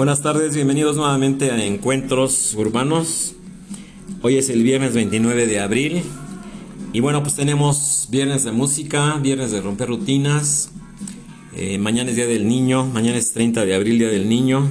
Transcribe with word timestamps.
Buenas 0.00 0.22
tardes, 0.22 0.54
bienvenidos 0.54 0.96
nuevamente 0.96 1.50
a 1.50 1.62
Encuentros 1.62 2.54
Urbanos. 2.54 3.34
Hoy 4.22 4.38
es 4.38 4.48
el 4.48 4.62
viernes 4.62 4.94
29 4.94 5.46
de 5.46 5.60
abril 5.60 6.02
y 6.94 7.00
bueno, 7.00 7.22
pues 7.22 7.34
tenemos 7.34 8.08
viernes 8.10 8.44
de 8.44 8.52
música, 8.52 9.18
viernes 9.18 9.50
de 9.50 9.60
romper 9.60 9.88
rutinas. 9.88 10.70
Eh, 11.54 11.76
mañana 11.76 12.08
es 12.08 12.16
Día 12.16 12.26
del 12.26 12.48
Niño, 12.48 12.86
mañana 12.86 13.18
es 13.18 13.34
30 13.34 13.66
de 13.66 13.74
abril, 13.74 13.98
Día 13.98 14.08
del 14.08 14.26
Niño. 14.26 14.70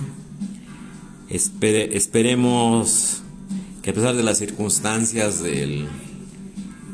esperemos 1.30 3.22
que 3.84 3.92
a 3.92 3.94
pesar 3.94 4.16
de 4.16 4.24
las 4.24 4.40
circunstancias 4.40 5.44
del, 5.44 5.86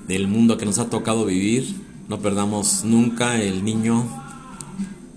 del 0.10 0.28
mundo 0.28 0.58
que 0.58 0.66
nos 0.66 0.78
ha 0.80 0.90
tocado 0.90 1.26
vivir, 1.26 1.74
no 2.10 2.20
perdamos 2.20 2.84
nunca 2.84 3.42
el 3.42 3.64
niño 3.64 4.06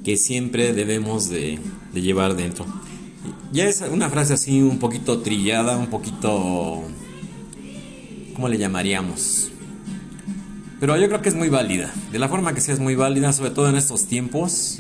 que 0.05 0.17
siempre 0.17 0.73
debemos 0.73 1.29
de 1.29 1.59
llevar 1.95 2.37
dentro. 2.37 2.65
Ya 3.51 3.65
es 3.65 3.81
una 3.81 4.11
frase 4.11 4.35
así 4.35 4.61
un 4.61 4.79
poquito 4.79 5.21
trillada, 5.21 5.77
un 5.77 5.87
poquito... 5.87 6.83
¿Cómo 8.35 8.49
le 8.49 8.59
llamaríamos? 8.59 9.51
Pero 10.81 10.97
yo 10.97 11.09
creo 11.09 11.23
que 11.23 11.31
es 11.31 11.35
muy 11.35 11.49
válida. 11.49 11.93
De 12.13 12.19
la 12.19 12.29
forma 12.29 12.53
que 12.53 12.61
sea 12.61 12.75
es 12.75 12.81
muy 12.81 12.95
válida, 12.95 13.33
sobre 13.33 13.51
todo 13.51 13.69
en 13.69 13.77
estos 13.77 14.05
tiempos. 14.05 14.79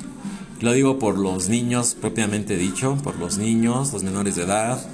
Lo 0.61 0.73
digo 0.73 0.99
por 0.99 1.19
los 1.19 1.49
niños 1.49 1.97
propiamente 1.99 2.57
dicho, 2.57 2.97
por 3.03 3.19
los 3.19 3.39
niños, 3.39 3.93
los 3.93 4.03
menores 4.03 4.37
de 4.37 4.43
edad, 4.43 4.87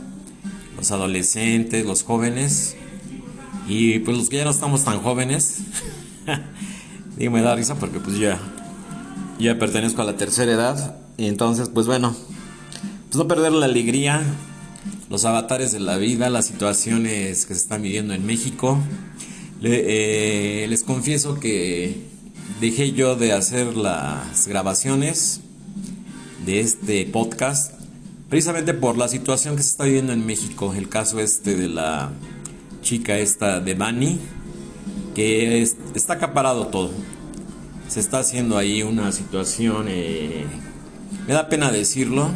los 0.76 0.92
adolescentes, 0.92 1.84
los 1.84 2.04
jóvenes. 2.04 2.76
Y 3.68 3.98
pues 3.98 4.16
los 4.16 4.28
que 4.28 4.36
ya 4.36 4.44
no 4.44 4.50
estamos 4.50 4.84
tan 4.84 5.00
jóvenes. 5.00 5.58
digo, 7.16 7.32
me 7.32 7.42
da 7.42 7.56
risa 7.56 7.74
porque 7.74 7.98
pues 7.98 8.18
ya, 8.18 8.38
ya 9.38 9.58
pertenezco 9.58 10.00
a 10.00 10.04
la 10.04 10.16
tercera 10.16 10.52
edad. 10.52 10.96
Y 11.16 11.26
entonces, 11.26 11.68
pues 11.68 11.86
bueno, 11.86 12.14
pues 13.14 13.22
no 13.22 13.28
perder 13.28 13.52
la 13.52 13.66
alegría, 13.66 14.24
los 15.08 15.24
avatares 15.24 15.70
de 15.70 15.78
la 15.78 15.98
vida, 15.98 16.30
las 16.30 16.46
situaciones 16.46 17.46
que 17.46 17.54
se 17.54 17.60
están 17.60 17.80
viviendo 17.80 18.12
en 18.12 18.26
México. 18.26 18.80
Eh, 19.62 20.66
les 20.68 20.82
confieso 20.82 21.38
que 21.38 22.08
dejé 22.60 22.90
yo 22.90 23.14
de 23.14 23.32
hacer 23.32 23.76
las 23.76 24.48
grabaciones 24.48 25.42
de 26.44 26.58
este 26.58 27.06
podcast 27.06 27.74
precisamente 28.28 28.74
por 28.74 28.98
la 28.98 29.06
situación 29.06 29.54
que 29.54 29.62
se 29.62 29.68
está 29.68 29.84
viviendo 29.84 30.12
en 30.12 30.26
México. 30.26 30.74
El 30.74 30.88
caso 30.88 31.20
este 31.20 31.54
de 31.54 31.68
la 31.68 32.10
chica 32.82 33.16
esta 33.16 33.60
de 33.60 33.74
Bani, 33.74 34.18
que 35.14 35.62
está 35.62 36.14
acaparado 36.14 36.66
todo. 36.66 36.90
Se 37.86 38.00
está 38.00 38.18
haciendo 38.18 38.58
ahí 38.58 38.82
una 38.82 39.12
situación, 39.12 39.86
eh, 39.88 40.46
me 41.28 41.34
da 41.34 41.48
pena 41.48 41.70
decirlo, 41.70 42.32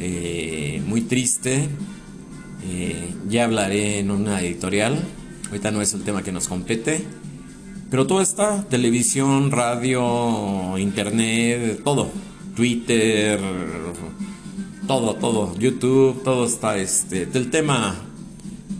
eh, 0.00 0.82
muy 0.86 1.02
triste. 1.02 1.68
Eh, 2.64 3.14
ya 3.28 3.44
hablaré 3.44 3.98
en 3.98 4.10
una 4.10 4.40
editorial. 4.40 4.98
Ahorita 5.48 5.70
no 5.70 5.82
es 5.82 5.92
el 5.92 6.02
tema 6.02 6.22
que 6.22 6.32
nos 6.32 6.48
compete. 6.48 7.04
Pero 7.90 8.06
todo 8.06 8.22
está, 8.22 8.64
televisión, 8.68 9.50
radio, 9.50 10.78
internet, 10.78 11.82
todo. 11.84 12.10
Twitter, 12.56 13.38
todo, 14.86 15.16
todo. 15.16 15.58
YouTube, 15.58 16.22
todo 16.22 16.46
está 16.46 16.78
este. 16.78 17.26
Del 17.26 17.50
tema, 17.50 17.96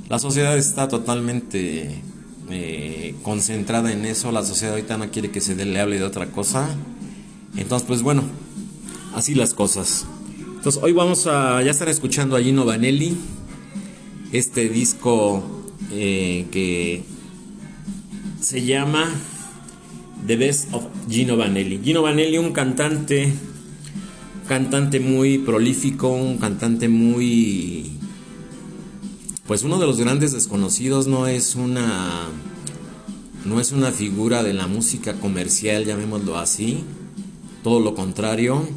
la 0.08 0.18
sociedad 0.18 0.56
está 0.56 0.88
totalmente 0.88 2.02
eh, 2.50 3.14
concentrada 3.22 3.92
en 3.92 4.06
eso. 4.06 4.32
La 4.32 4.44
sociedad 4.44 4.74
ahorita 4.74 4.96
no 4.96 5.10
quiere 5.10 5.30
que 5.30 5.40
se 5.40 5.54
le 5.54 5.80
hable 5.80 5.98
de 5.98 6.04
otra 6.04 6.26
cosa. 6.26 6.68
Entonces, 7.56 7.86
pues 7.86 8.02
bueno, 8.02 8.22
así 9.14 9.34
las 9.34 9.54
cosas. 9.54 10.06
Entonces 10.60 10.82
hoy 10.82 10.92
vamos 10.92 11.26
a 11.26 11.62
ya 11.62 11.70
estar 11.70 11.88
escuchando 11.88 12.36
a 12.36 12.42
Gino 12.42 12.66
Vanelli, 12.66 13.16
este 14.30 14.68
disco 14.68 15.42
eh, 15.90 16.48
que 16.52 17.02
se 18.42 18.62
llama 18.66 19.10
The 20.26 20.36
Best 20.36 20.74
of 20.74 20.84
Gino 21.08 21.38
Vanelli. 21.38 21.80
Gino 21.82 22.02
Vanelli, 22.02 22.36
un 22.36 22.52
cantante, 22.52 23.32
cantante 24.48 25.00
muy 25.00 25.38
prolífico, 25.38 26.10
un 26.10 26.36
cantante 26.36 26.90
muy, 26.90 27.92
pues 29.46 29.62
uno 29.62 29.78
de 29.78 29.86
los 29.86 29.98
grandes 29.98 30.32
desconocidos, 30.32 31.06
no 31.06 31.26
es 31.26 31.56
una, 31.56 32.28
no 33.46 33.60
es 33.62 33.72
una 33.72 33.92
figura 33.92 34.42
de 34.42 34.52
la 34.52 34.66
música 34.66 35.14
comercial, 35.14 35.86
llamémoslo 35.86 36.36
así, 36.36 36.84
todo 37.62 37.80
lo 37.80 37.94
contrario 37.94 38.68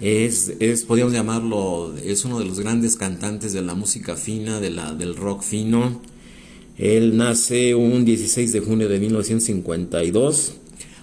es, 0.00 0.52
es, 0.60 0.84
podríamos 0.84 1.14
llamarlo, 1.14 1.94
es 1.96 2.24
uno 2.24 2.38
de 2.38 2.44
los 2.44 2.60
grandes 2.60 2.96
cantantes 2.96 3.52
de 3.52 3.62
la 3.62 3.74
música 3.74 4.14
fina, 4.16 4.60
de 4.60 4.70
la, 4.70 4.94
del 4.94 5.16
rock 5.16 5.42
fino. 5.42 6.02
Él 6.76 7.16
nace 7.16 7.74
un 7.74 8.04
16 8.04 8.52
de 8.52 8.60
junio 8.60 8.88
de 8.88 8.98
1952, 8.98 10.52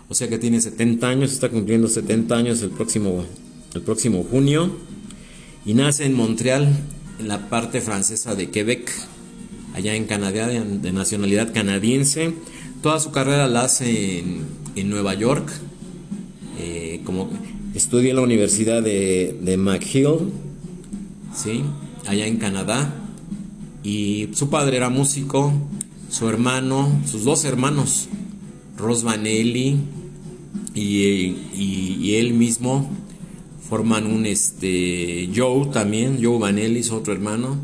o 0.09 0.14
sea 0.14 0.28
que 0.30 0.38
tiene 0.38 0.62
70 0.62 1.08
años, 1.08 1.34
está 1.34 1.50
cumpliendo 1.50 1.88
70 1.88 2.36
años 2.36 2.62
el 2.62 2.70
próximo, 2.70 3.26
el 3.74 3.81
próximo 3.81 4.24
junio. 4.24 4.72
Y 5.66 5.74
nace 5.74 6.06
en 6.06 6.14
Montreal, 6.14 6.68
en 7.20 7.28
la 7.28 7.50
parte 7.50 7.81
francesa 7.81 8.36
de 8.36 8.52
Quebec, 8.52 8.92
allá 9.74 9.96
en 9.96 10.06
Canadá, 10.06 10.48
de, 10.48 10.92
nacionalidad 10.92 11.52
canadiense. 11.52 12.34
Toda 12.84 13.00
su 13.00 13.12
carrera 13.12 13.48
la 13.48 13.64
hace 13.64 14.20
en, 14.20 14.46
en 14.75 14.90
Nueva 14.90 15.16
York, 15.16 15.50
eh, 16.60 17.02
como 17.06 17.30
Estudia 17.76 18.12
en 18.12 18.18
la 18.18 18.22
Universidad 18.22 18.84
de, 18.84 19.38
de 19.42 19.58
McGill, 19.58 20.32
¿sí? 21.36 21.64
allá 22.06 22.28
en 22.28 22.38
Canadá. 22.38 22.94
Y 23.84 24.30
su 24.34 24.50
padre 24.50 24.78
era 24.78 24.90
músico, 24.90 25.52
su 26.10 26.30
hermano, 26.30 27.02
sus 27.06 27.24
dos 27.24 27.44
hermanos, 27.46 28.08
Ross 28.78 29.04
Vanelli 29.04 29.78
y, 30.76 32.14
él 32.16 32.34
mismo, 32.34 32.90
forman 33.68 34.06
un 34.06 34.26
este 34.26 35.30
Joe 35.36 35.68
también, 35.68 36.20
Joe 36.24 36.38
Vanelli, 36.38 36.84
su 36.84 36.96
otro 36.96 37.14
hermano. 37.14 37.58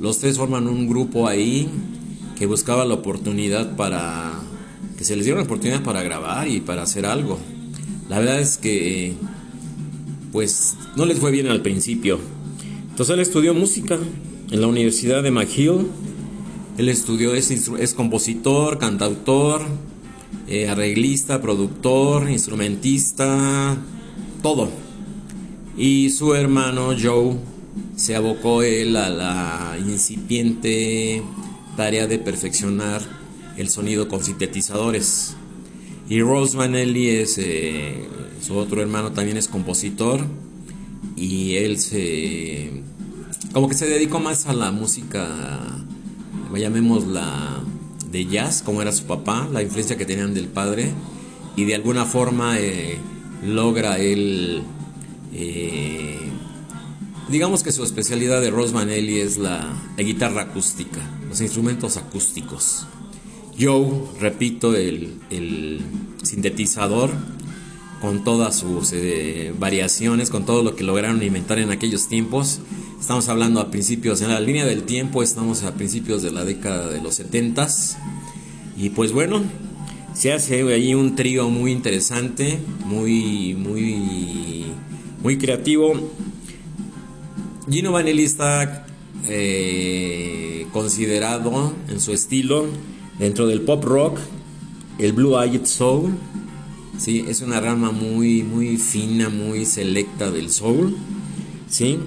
Los 0.00 0.18
tres 0.18 0.38
forman 0.38 0.66
un 0.66 0.88
grupo 0.88 1.28
ahí 1.28 1.68
que 2.36 2.46
buscaba 2.46 2.84
la 2.84 2.94
oportunidad 2.94 3.76
para 3.76 4.32
que 4.96 5.04
se 5.04 5.16
les 5.16 5.24
diera 5.24 5.40
la 5.40 5.44
oportunidad 5.44 5.82
para 5.82 6.02
grabar 6.02 6.48
y 6.48 6.60
para 6.60 6.82
hacer 6.82 7.06
algo. 7.06 7.38
La 8.08 8.18
verdad 8.18 8.40
es 8.40 8.56
que 8.58 9.14
pues 10.34 10.74
no 10.96 11.06
les 11.06 11.20
fue 11.20 11.30
bien 11.30 11.46
al 11.46 11.62
principio. 11.62 12.18
Entonces 12.90 13.14
él 13.14 13.20
estudió 13.20 13.54
música 13.54 13.96
en 14.50 14.60
la 14.60 14.66
Universidad 14.66 15.22
de 15.22 15.30
McGill. 15.30 15.86
Él 16.76 16.88
estudió, 16.88 17.36
es, 17.36 17.52
es 17.52 17.94
compositor, 17.94 18.78
cantautor, 18.78 19.62
eh, 20.48 20.68
arreglista, 20.68 21.40
productor, 21.40 22.28
instrumentista, 22.28 23.76
todo. 24.42 24.70
Y 25.78 26.10
su 26.10 26.34
hermano 26.34 26.96
Joe 27.00 27.36
se 27.94 28.16
abocó 28.16 28.64
él 28.64 28.96
a 28.96 29.10
la 29.10 29.78
incipiente 29.78 31.22
tarea 31.76 32.08
de 32.08 32.18
perfeccionar 32.18 33.02
el 33.56 33.68
sonido 33.68 34.08
con 34.08 34.24
sintetizadores. 34.24 35.36
Y 36.08 36.22
Rose 36.22 36.56
Vanelli 36.56 37.08
es 37.10 37.38
eh, 37.38 38.08
su 38.44 38.56
otro 38.56 38.82
hermano 38.82 39.12
también 39.12 39.38
es 39.38 39.48
compositor 39.48 40.20
y 41.16 41.54
él 41.56 41.78
se 41.78 42.82
como 43.52 43.68
que 43.68 43.74
se 43.74 43.86
dedicó 43.86 44.20
más 44.20 44.46
a 44.46 44.52
la 44.52 44.70
música 44.70 45.28
llamémosla 46.54 47.62
de 48.10 48.26
jazz 48.26 48.62
como 48.62 48.82
era 48.82 48.92
su 48.92 49.04
papá 49.04 49.48
la 49.50 49.62
influencia 49.62 49.96
que 49.96 50.04
tenían 50.04 50.34
del 50.34 50.48
padre 50.48 50.92
y 51.56 51.64
de 51.64 51.74
alguna 51.74 52.04
forma 52.04 52.58
eh, 52.58 52.98
logra 53.42 53.98
él 53.98 54.62
eh, 55.32 56.18
digamos 57.30 57.62
que 57.62 57.72
su 57.72 57.82
especialidad 57.82 58.40
de 58.42 58.50
Rose 58.50 58.74
Vanelli 58.74 59.20
es 59.20 59.38
la, 59.38 59.66
guitarra 59.96 60.42
acústica 60.42 61.00
los 61.28 61.40
instrumentos 61.40 61.96
acústicos. 61.96 62.86
Joe 63.58 63.88
repito 64.20 64.76
el 64.76 65.80
sintetizador 66.22 67.10
con 68.04 68.22
todas 68.22 68.58
sus 68.58 68.92
eh, 68.92 69.54
variaciones, 69.58 70.28
con 70.28 70.44
todo 70.44 70.62
lo 70.62 70.76
que 70.76 70.84
lograron 70.84 71.22
inventar 71.22 71.58
en 71.58 71.70
aquellos 71.70 72.06
tiempos. 72.06 72.60
Estamos 73.00 73.30
hablando 73.30 73.60
a 73.60 73.70
principios, 73.70 74.20
en 74.20 74.28
la 74.28 74.40
línea 74.40 74.66
del 74.66 74.82
tiempo, 74.82 75.22
estamos 75.22 75.62
a 75.62 75.72
principios 75.72 76.20
de 76.20 76.30
la 76.30 76.44
década 76.44 76.90
de 76.90 77.00
los 77.00 77.14
70 77.14 77.66
y 78.76 78.90
pues 78.90 79.12
bueno, 79.12 79.42
se 80.12 80.34
hace 80.34 80.70
ahí 80.70 80.94
un 80.94 81.16
trío 81.16 81.48
muy 81.48 81.72
interesante, 81.72 82.58
muy, 82.84 83.54
muy, 83.54 84.66
muy 85.22 85.38
creativo. 85.38 85.94
Gino 87.70 87.92
Vanelli 87.92 88.24
está 88.24 88.86
eh, 89.30 90.66
considerado 90.74 91.72
en 91.88 92.00
su 92.00 92.12
estilo 92.12 92.66
dentro 93.18 93.46
del 93.46 93.62
pop 93.62 93.82
rock, 93.82 94.18
el 94.98 95.14
Blue 95.14 95.40
Eyed 95.40 95.64
Soul 95.64 96.12
Sí, 96.98 97.24
es 97.28 97.40
una 97.40 97.60
rama 97.60 97.90
muy, 97.90 98.42
muy 98.42 98.76
fina, 98.76 99.28
muy 99.28 99.64
selecta 99.64 100.30
del 100.30 100.50
soul. 100.50 100.96
¿sí? 101.68 101.98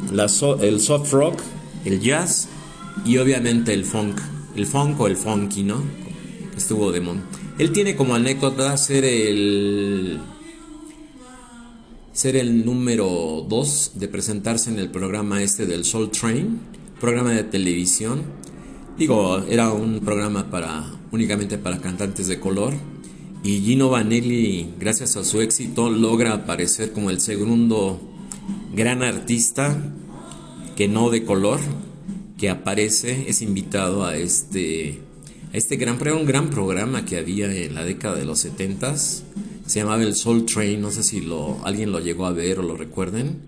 El 0.61 0.79
soft 0.79 1.11
rock, 1.11 1.39
el 1.85 1.99
jazz 1.99 2.47
y 3.05 3.17
obviamente 3.17 3.73
el 3.73 3.85
funk. 3.85 4.19
El 4.55 4.65
funk 4.65 4.99
o 4.99 5.07
el 5.07 5.17
funky, 5.17 5.63
¿no? 5.63 5.83
Estuvo 6.55 6.91
de 6.91 7.01
mon. 7.01 7.21
Él 7.59 7.71
tiene 7.71 7.95
como 7.95 8.15
anécdota 8.15 8.75
ser 8.77 9.03
el 9.03 10.19
ser 12.13 12.35
el 12.35 12.65
número 12.65 13.45
2 13.47 13.91
de 13.95 14.07
presentarse 14.07 14.71
en 14.71 14.79
el 14.79 14.89
programa 14.89 15.43
este 15.43 15.67
del 15.67 15.85
Soul 15.85 16.09
Train, 16.09 16.59
programa 16.99 17.31
de 17.31 17.43
televisión. 17.43 18.23
Digo, 18.97 19.43
era 19.47 19.71
un 19.71 19.99
programa 19.99 20.49
para 20.49 20.83
únicamente 21.11 21.59
para 21.59 21.79
cantantes 21.79 22.27
de 22.27 22.39
color 22.39 22.73
y 23.43 23.61
Gino 23.61 23.89
Vanelli, 23.89 24.73
gracias 24.79 25.15
a 25.17 25.23
su 25.23 25.41
éxito, 25.41 25.89
logra 25.89 26.33
aparecer 26.33 26.91
como 26.91 27.09
el 27.09 27.19
segundo 27.19 28.01
gran 28.73 29.03
artista 29.03 29.93
que 30.75 30.87
no 30.87 31.09
de 31.09 31.23
color 31.23 31.59
que 32.37 32.49
aparece, 32.49 33.29
es 33.29 33.41
invitado 33.41 34.05
a 34.05 34.15
este 34.15 35.01
a 35.53 35.57
este 35.57 35.77
gran, 35.77 35.97
un 36.13 36.25
gran 36.25 36.49
programa 36.49 37.05
que 37.05 37.17
había 37.17 37.51
en 37.53 37.73
la 37.73 37.83
década 37.83 38.15
de 38.15 38.25
los 38.25 38.45
70s 38.45 39.23
se 39.67 39.81
llamaba 39.81 40.01
el 40.01 40.15
Soul 40.15 40.45
Train, 40.45 40.81
no 40.81 40.91
sé 40.91 41.03
si 41.03 41.19
lo, 41.19 41.59
alguien 41.65 41.91
lo 41.91 41.99
llegó 41.99 42.25
a 42.25 42.31
ver 42.31 42.59
o 42.59 42.63
lo 42.63 42.77
recuerden. 42.77 43.41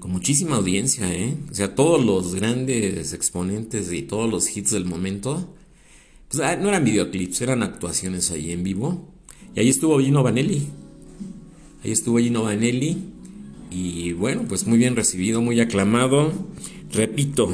Con 0.00 0.10
muchísima 0.10 0.56
audiencia, 0.56 1.12
¿eh? 1.14 1.36
O 1.48 1.54
sea, 1.54 1.76
todos 1.76 2.04
los 2.04 2.34
grandes 2.34 3.12
exponentes 3.12 3.92
y 3.92 4.02
todos 4.02 4.28
los 4.28 4.56
hits 4.56 4.72
del 4.72 4.84
momento. 4.84 5.54
Pues 6.28 6.42
ah, 6.42 6.56
no 6.56 6.68
eran 6.68 6.84
videoclips, 6.84 7.40
eran 7.42 7.62
actuaciones 7.62 8.32
ahí 8.32 8.50
en 8.50 8.64
vivo. 8.64 9.08
Y 9.54 9.60
ahí 9.60 9.68
estuvo 9.68 9.98
Gino 10.00 10.22
Vanelli. 10.22 10.66
Ahí 11.84 11.92
estuvo 11.92 12.18
Gino 12.18 12.44
Vanelli. 12.44 12.98
Y 13.70 14.12
bueno, 14.12 14.44
pues 14.48 14.66
muy 14.66 14.78
bien 14.78 14.96
recibido, 14.96 15.40
muy 15.40 15.60
aclamado. 15.60 16.32
Repito, 16.92 17.52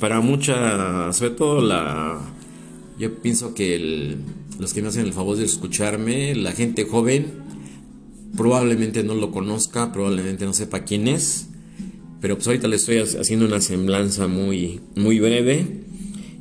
para 0.00 0.20
mucha, 0.20 1.12
sobre 1.12 1.30
todo 1.30 1.60
la... 1.60 2.20
Yo 2.98 3.14
pienso 3.20 3.54
que 3.54 4.16
los 4.58 4.72
que 4.72 4.82
me 4.82 4.88
hacen 4.88 5.04
el 5.04 5.12
favor 5.12 5.36
de 5.36 5.44
escucharme, 5.44 6.34
la 6.34 6.52
gente 6.52 6.84
joven, 6.84 7.26
probablemente 8.36 9.02
no 9.02 9.14
lo 9.14 9.30
conozca, 9.30 9.92
probablemente 9.92 10.46
no 10.46 10.54
sepa 10.54 10.84
quién 10.84 11.08
es, 11.08 11.48
pero 12.20 12.36
pues 12.36 12.46
ahorita 12.46 12.68
le 12.68 12.76
estoy 12.76 12.98
haciendo 12.98 13.46
una 13.46 13.60
semblanza 13.60 14.28
muy, 14.28 14.80
muy 14.94 15.20
breve. 15.20 15.84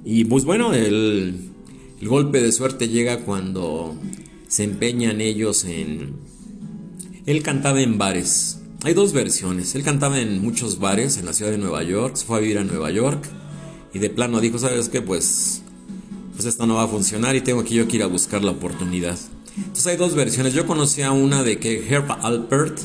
Y 0.06 0.26
pues 0.26 0.46
bueno, 0.46 0.74
el, 0.74 1.36
el 2.00 2.08
golpe 2.08 2.42
de 2.42 2.52
suerte 2.52 2.88
llega 2.88 3.20
cuando 3.20 3.96
se 4.48 4.64
empeñan 4.64 5.22
ellos 5.22 5.66
en... 5.66 6.14
Él 7.26 7.42
cantaba 7.42 7.82
en 7.82 7.98
bares. 7.98 8.60
Hay 8.84 8.94
dos 8.94 9.14
versiones. 9.14 9.74
Él 9.76 9.84
cantaba 9.84 10.20
en 10.20 10.42
muchos 10.42 10.80
bares 10.80 11.18
en 11.18 11.26
la 11.26 11.34
ciudad 11.34 11.52
de 11.52 11.58
Nueva 11.58 11.84
York. 11.84 12.16
Se 12.16 12.26
fue 12.26 12.38
a 12.38 12.40
vivir 12.40 12.60
a 12.60 12.64
Nueva 12.64 12.92
York. 12.92 13.24
Y 13.94 14.00
de 14.00 14.10
plano 14.10 14.40
dijo, 14.42 14.60
¿sabes 14.60 14.90
qué? 14.90 15.02
Pues, 15.02 15.64
pues 16.34 16.46
esto 16.46 16.68
no 16.68 16.76
va 16.76 16.84
a 16.84 16.88
funcionar 16.88 17.36
y 17.36 17.42
tengo 17.42 17.64
que 17.64 17.74
yo 17.74 17.88
que 17.88 17.98
ir 17.98 18.04
a 18.04 18.08
buscar 18.08 18.44
la 18.44 18.52
oportunidad. 18.52 19.18
Entonces 19.58 19.88
hay 19.88 19.98
dos 19.98 20.14
versiones. 20.16 20.54
Yo 20.54 20.68
conocía 20.68 21.12
una 21.12 21.44
de 21.44 21.58
que 21.60 21.88
Herb 21.88 22.12
Alpert, 22.22 22.78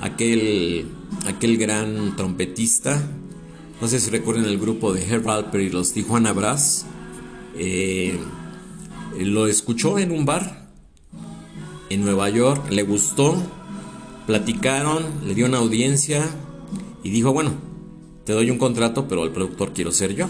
aquel, 0.00 0.86
aquel 1.26 1.58
gran 1.58 2.16
trompetista, 2.16 3.02
no 3.80 3.88
sé 3.88 3.98
si 3.98 4.10
recuerden 4.10 4.44
el 4.44 4.58
grupo 4.58 4.92
de 4.92 5.04
Herb 5.04 5.28
Alpert 5.28 5.64
y 5.64 5.70
los 5.70 5.92
Tijuana 5.92 6.32
Brass, 6.32 6.86
eh, 7.56 8.18
lo 9.18 9.46
escuchó 9.48 9.98
en 9.98 10.12
un 10.12 10.24
bar 10.24 10.59
en 11.90 12.04
Nueva 12.04 12.30
York, 12.30 12.70
le 12.70 12.84
gustó, 12.84 13.36
platicaron, 14.26 15.04
le 15.26 15.34
dio 15.34 15.46
una 15.46 15.58
audiencia 15.58 16.24
y 17.02 17.10
dijo, 17.10 17.32
bueno, 17.32 17.52
te 18.24 18.32
doy 18.32 18.50
un 18.50 18.58
contrato, 18.58 19.08
pero 19.08 19.24
el 19.24 19.32
productor 19.32 19.72
quiero 19.72 19.92
ser 19.92 20.14
yo. 20.14 20.28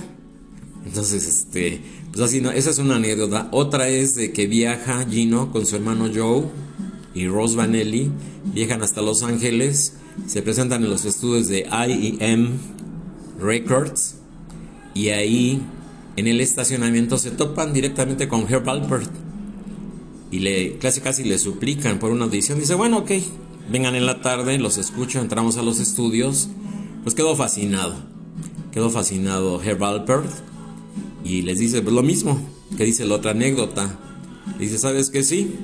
Entonces, 0.86 1.28
este, 1.28 1.82
pues 2.10 2.22
así, 2.22 2.40
no, 2.40 2.50
esa 2.50 2.70
es 2.70 2.78
una 2.78 2.96
anécdota. 2.96 3.48
Otra 3.52 3.88
es 3.88 4.14
de 4.14 4.32
que 4.32 4.46
viaja 4.46 5.04
Gino 5.08 5.52
con 5.52 5.66
su 5.66 5.76
hermano 5.76 6.08
Joe 6.12 6.44
y 7.14 7.28
Rose 7.28 7.56
Vanelli, 7.56 8.10
viajan 8.54 8.82
hasta 8.82 9.02
Los 9.02 9.22
Ángeles, 9.22 9.94
se 10.26 10.40
presentan 10.40 10.82
en 10.82 10.90
los 10.90 11.04
estudios 11.04 11.48
de 11.48 11.66
IEM 11.68 12.58
Records 13.38 14.16
y 14.94 15.08
ahí 15.08 15.60
en 16.16 16.26
el 16.26 16.40
estacionamiento 16.40 17.18
se 17.18 17.30
topan 17.30 17.72
directamente 17.72 18.28
con 18.28 18.46
Herb 18.50 18.68
Alpert 18.68 19.10
y 20.30 20.38
le 20.40 20.78
casi 20.78 21.00
casi 21.00 21.24
le 21.24 21.38
suplican 21.38 21.98
por 21.98 22.10
una 22.10 22.24
audición. 22.24 22.58
Dice, 22.58 22.74
bueno, 22.74 22.98
ok, 22.98 23.10
vengan 23.70 23.94
en 23.94 24.06
la 24.06 24.20
tarde, 24.20 24.58
los 24.58 24.78
escucho, 24.78 25.20
entramos 25.20 25.56
a 25.56 25.62
los 25.62 25.80
estudios. 25.80 26.48
Pues 27.02 27.14
quedó 27.14 27.34
fascinado, 27.34 27.94
quedó 28.72 28.90
fascinado 28.90 29.62
Herb 29.62 29.82
Alpert 29.82 30.30
y 31.24 31.42
les 31.42 31.58
dice 31.58 31.80
pues, 31.82 31.94
lo 31.94 32.02
mismo 32.02 32.40
que 32.76 32.84
dice 32.84 33.06
la 33.06 33.16
otra 33.16 33.30
anécdota. 33.32 33.98
dice, 34.58 34.78
¿sabes 34.78 35.10
que 35.10 35.22
sí? 35.22 35.54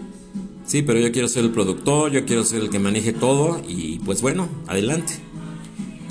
Sí, 0.67 0.83
pero 0.83 0.99
yo 0.99 1.13
quiero 1.13 1.29
ser 1.29 1.45
el 1.45 1.51
productor, 1.51 2.11
yo 2.11 2.25
quiero 2.25 2.45
ser 2.45 2.63
el 2.63 2.71
que 2.71 2.79
maneje 2.79 3.13
todo 3.13 3.63
y 3.69 4.01
pues 4.01 4.23
bueno, 4.23 4.49
adelante. 4.67 5.15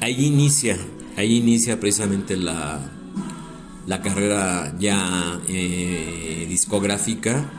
Ahí 0.01 0.25
inicia, 0.27 0.77
ahí 1.17 1.37
inicia 1.37 1.79
precisamente 1.79 2.37
la, 2.37 2.79
la 3.87 4.01
carrera 4.01 4.75
ya 4.79 5.41
eh, 5.49 6.45
discográfica 6.47 7.49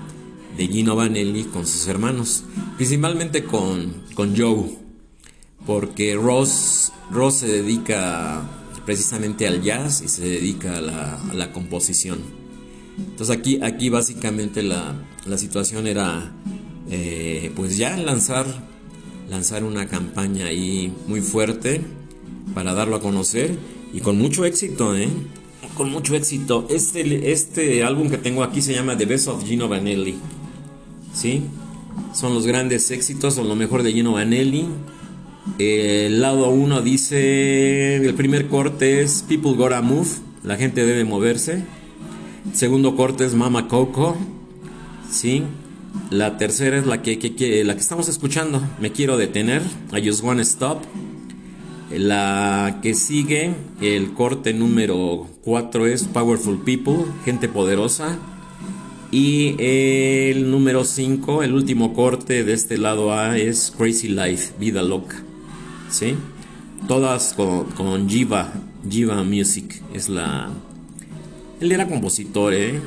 de 0.57 0.69
Gino 0.69 0.97
Vanelli 0.97 1.45
con 1.45 1.67
sus 1.67 1.87
hermanos, 1.89 2.45
principalmente 2.77 3.45
con, 3.45 4.05
con 4.15 4.37
Joe, 4.37 4.65
porque 5.67 6.15
Ross, 6.15 6.93
Ross 7.11 7.37
se 7.37 7.49
dedica 7.49 8.43
precisamente 8.87 9.47
al 9.47 9.63
jazz 9.63 10.01
y 10.03 10.09
se 10.09 10.23
dedica 10.23 10.79
a 10.79 10.81
la, 11.35 11.53
composición. 11.53 12.21
Entonces 12.99 13.37
aquí, 13.37 13.61
aquí 13.63 13.91
básicamente 13.91 14.63
la, 14.63 14.95
situación 15.37 15.87
era 15.87 16.33
eh, 16.89 17.53
pues 17.57 17.77
ya 17.77 17.97
lanzar, 17.97 18.47
lanzar 19.29 19.65
una 19.65 19.87
campaña 19.89 20.47
ahí 20.47 20.93
muy 21.09 21.21
fuerte 21.21 21.83
para 22.55 22.73
darlo 22.73 22.97
a 22.97 23.01
conocer 23.01 23.59
y 23.93 24.01
con 24.01 24.17
mucho 24.19 24.45
éxito, 24.45 24.97
¿eh? 24.97 25.09
Con 25.77 25.91
mucho 25.91 26.15
éxito. 26.15 26.67
Este, 26.71 27.33
este 27.33 27.83
álbum 27.83 28.09
que 28.09 28.19
tengo 28.19 28.43
aquí 28.43 28.63
se 28.63 28.73
llama 28.73 28.97
The 28.97 29.05
Best 29.05 29.29
of 29.29 29.45
Gino 29.45 29.69
Vanelli. 29.69 30.17
¿Sí? 31.17 31.45
Son 32.13 32.35
los 32.35 32.47
grandes 32.47 32.91
éxitos, 32.91 33.35
son 33.35 33.49
lo 33.49 33.57
mejor 33.57 33.83
de 33.83 33.93
Gino 33.93 34.13
Vanelli. 34.13 34.67
El 35.59 36.21
lado 36.21 36.51
1 36.51 36.83
dice, 36.83 37.97
el 37.97 38.15
primer 38.15 38.49
corte 38.49 39.01
es 39.01 39.25
People 39.27 39.53
Gotta 39.53 39.81
Move, 39.81 40.09
la 40.45 40.57
gente 40.57 40.85
debe 40.85 41.05
moverse. 41.05 41.65
segundo 42.53 42.97
corte 42.97 43.25
es 43.25 43.33
Mama 43.35 43.67
Coco, 43.67 44.15
¿sí? 45.11 45.43
La 46.11 46.37
tercera 46.37 46.77
es 46.77 46.85
la 46.85 47.01
que, 47.01 47.15
la 47.65 47.75
que 47.75 47.81
estamos 47.81 48.09
escuchando, 48.11 48.61
Me 48.79 48.93
Quiero 48.93 49.17
Detener, 49.17 49.63
I 49.97 50.07
Just 50.07 50.23
Wanna 50.23 50.43
Stop. 50.43 50.83
La 51.91 52.81
que 52.83 52.95
sigue, 52.95 53.55
el 53.81 54.13
corte 54.13 54.53
número 54.53 55.29
4 55.45 55.87
es 55.87 56.05
Powerful 56.05 56.59
People, 56.59 57.07
Gente 57.25 57.49
Poderosa. 57.49 58.19
Y 59.19 59.55
el 59.59 60.51
número 60.51 60.85
5, 60.85 61.43
el 61.43 61.55
último 61.55 61.95
corte 61.95 62.45
de 62.45 62.53
este 62.53 62.77
lado 62.77 63.15
A 63.15 63.39
es 63.39 63.73
Crazy 63.75 64.09
Life, 64.09 64.53
Vida 64.61 64.83
Loca. 64.83 65.23
¿sí? 65.89 66.17
Todas 66.87 67.33
con, 67.33 67.65
con 67.71 68.11
Jiva, 68.11 68.53
Jiva 68.87 69.25
Music, 69.25 69.83
es 69.95 70.11
la... 70.11 70.51
Él 71.63 71.73
era 71.73 71.89
compositor, 71.89 72.53
¿eh? 72.53 72.79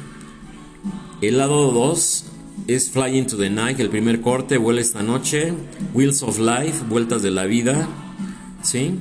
El 1.20 1.40
lado 1.40 1.72
2 1.72 2.26
es 2.68 2.92
Fly 2.92 3.18
Into 3.18 3.36
the 3.36 3.50
Night, 3.50 3.80
el 3.80 3.90
primer 3.90 4.22
corte, 4.22 4.58
Vuela 4.58 4.82
esta 4.82 5.02
noche, 5.02 5.56
Wheels 5.96 6.22
of 6.22 6.38
Life, 6.38 6.86
Vueltas 6.88 7.24
de 7.24 7.32
la 7.32 7.48
Vida, 7.48 7.90
¿sí? 8.62 8.92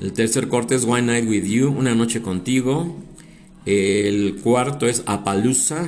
El 0.00 0.12
tercer 0.12 0.48
corte 0.48 0.74
es 0.74 0.84
One 0.84 1.02
Night 1.02 1.28
With 1.28 1.44
You, 1.44 1.70
Una 1.70 1.94
Noche 1.94 2.20
Contigo. 2.20 2.96
El 3.64 4.40
cuarto 4.42 4.88
es 4.88 5.04
Apalooza, 5.06 5.86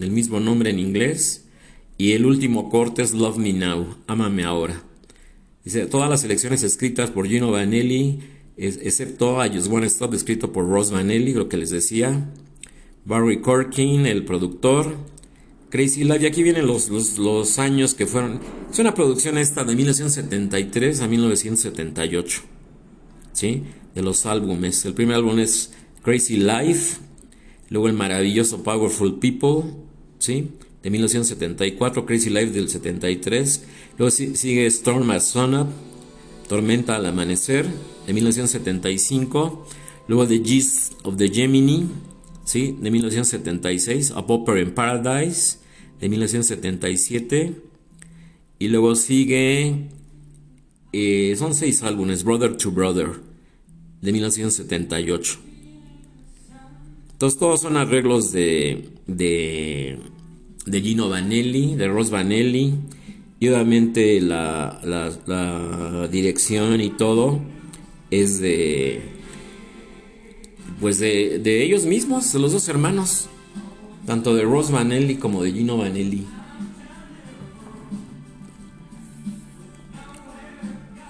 del 0.00 0.10
mismo 0.10 0.40
nombre 0.40 0.70
en 0.70 0.80
inglés. 0.80 1.44
Y 1.98 2.12
el 2.12 2.24
último 2.24 2.70
corte 2.70 3.02
es 3.02 3.12
Love 3.12 3.36
Me 3.36 3.52
Now, 3.52 3.98
Ámame 4.06 4.42
Ahora. 4.42 4.82
Dice, 5.64 5.86
todas 5.86 6.08
las 6.08 6.24
elecciones 6.24 6.62
escritas 6.62 7.10
por 7.10 7.28
Gino 7.28 7.50
Vanelli, 7.52 8.20
excepto 8.56 9.44
I 9.44 9.50
Just 9.50 9.68
Wanna 9.68 9.86
Stop, 9.86 10.14
escrito 10.14 10.50
por 10.52 10.66
Ross 10.66 10.90
Vanelli, 10.90 11.34
lo 11.34 11.50
que 11.50 11.58
les 11.58 11.68
decía. 11.68 12.32
Barry 13.04 13.42
Corkin, 13.42 14.06
el 14.06 14.24
productor. 14.24 14.96
Crazy 15.68 16.02
Life, 16.02 16.22
y 16.22 16.26
aquí 16.26 16.42
vienen 16.42 16.66
los, 16.66 16.88
los, 16.88 17.58
años 17.58 17.94
que 17.94 18.06
fueron. 18.06 18.40
Es 18.72 18.78
una 18.78 18.94
producción 18.94 19.36
esta 19.36 19.62
de 19.64 19.76
1973 19.76 21.00
a 21.02 21.06
1978. 21.06 22.40
¿Sí? 23.32 23.62
De 23.94 24.02
los 24.02 24.24
álbumes. 24.24 24.84
El 24.86 24.94
primer 24.94 25.16
álbum 25.16 25.38
es 25.38 25.72
Crazy 26.02 26.38
Life. 26.38 26.96
Luego 27.68 27.86
el 27.86 27.94
maravilloso 27.94 28.62
Powerful 28.62 29.18
People. 29.20 29.89
¿Sí? 30.20 30.50
de 30.82 30.90
1974, 30.90 32.06
Crazy 32.06 32.30
Life 32.30 32.52
del 32.52 32.68
73, 32.68 33.64
luego 33.98 34.10
sigue 34.10 34.66
Storm 34.66 35.10
at 35.10 35.20
Sunup, 35.20 35.68
Tormenta 36.48 36.96
al 36.96 37.06
Amanecer, 37.06 37.66
de 38.06 38.12
1975. 38.12 39.66
Luego 40.08 40.26
The 40.26 40.42
Gist 40.42 40.94
of 41.04 41.16
the 41.16 41.28
Gemini, 41.28 41.88
¿sí? 42.44 42.76
de 42.80 42.90
1976. 42.90 44.10
A 44.12 44.26
Popper 44.26 44.58
in 44.58 44.72
Paradise, 44.72 45.58
de 46.00 46.08
1977. 46.08 47.54
Y 48.58 48.68
luego 48.68 48.96
sigue. 48.96 49.88
Eh, 50.92 51.36
son 51.38 51.54
seis 51.54 51.84
álbumes: 51.84 52.24
Brother 52.24 52.56
to 52.56 52.72
Brother, 52.72 53.10
de 54.00 54.10
1978. 54.10 55.38
Entonces, 57.20 57.38
todos 57.38 57.60
son 57.60 57.76
arreglos 57.76 58.32
de, 58.32 58.88
de, 59.06 60.00
Gino 60.80 61.10
Vanelli, 61.10 61.74
de 61.74 61.86
Ross 61.86 62.08
Vanelli. 62.08 62.72
Y 63.38 63.48
obviamente 63.48 64.22
la, 64.22 64.80
la, 65.26 66.08
dirección 66.08 66.80
y 66.80 66.88
todo 66.88 67.38
es 68.10 68.40
de. 68.40 69.02
Pues 70.80 70.98
de, 70.98 71.38
de, 71.40 71.62
ellos 71.62 71.84
mismos, 71.84 72.32
de 72.32 72.38
los 72.38 72.52
dos 72.52 72.66
hermanos. 72.70 73.28
Tanto 74.06 74.34
de 74.34 74.44
Ross 74.44 74.70
Vanelli 74.70 75.16
como 75.16 75.42
de 75.42 75.52
Gino 75.52 75.76
Vanelli. 75.76 76.26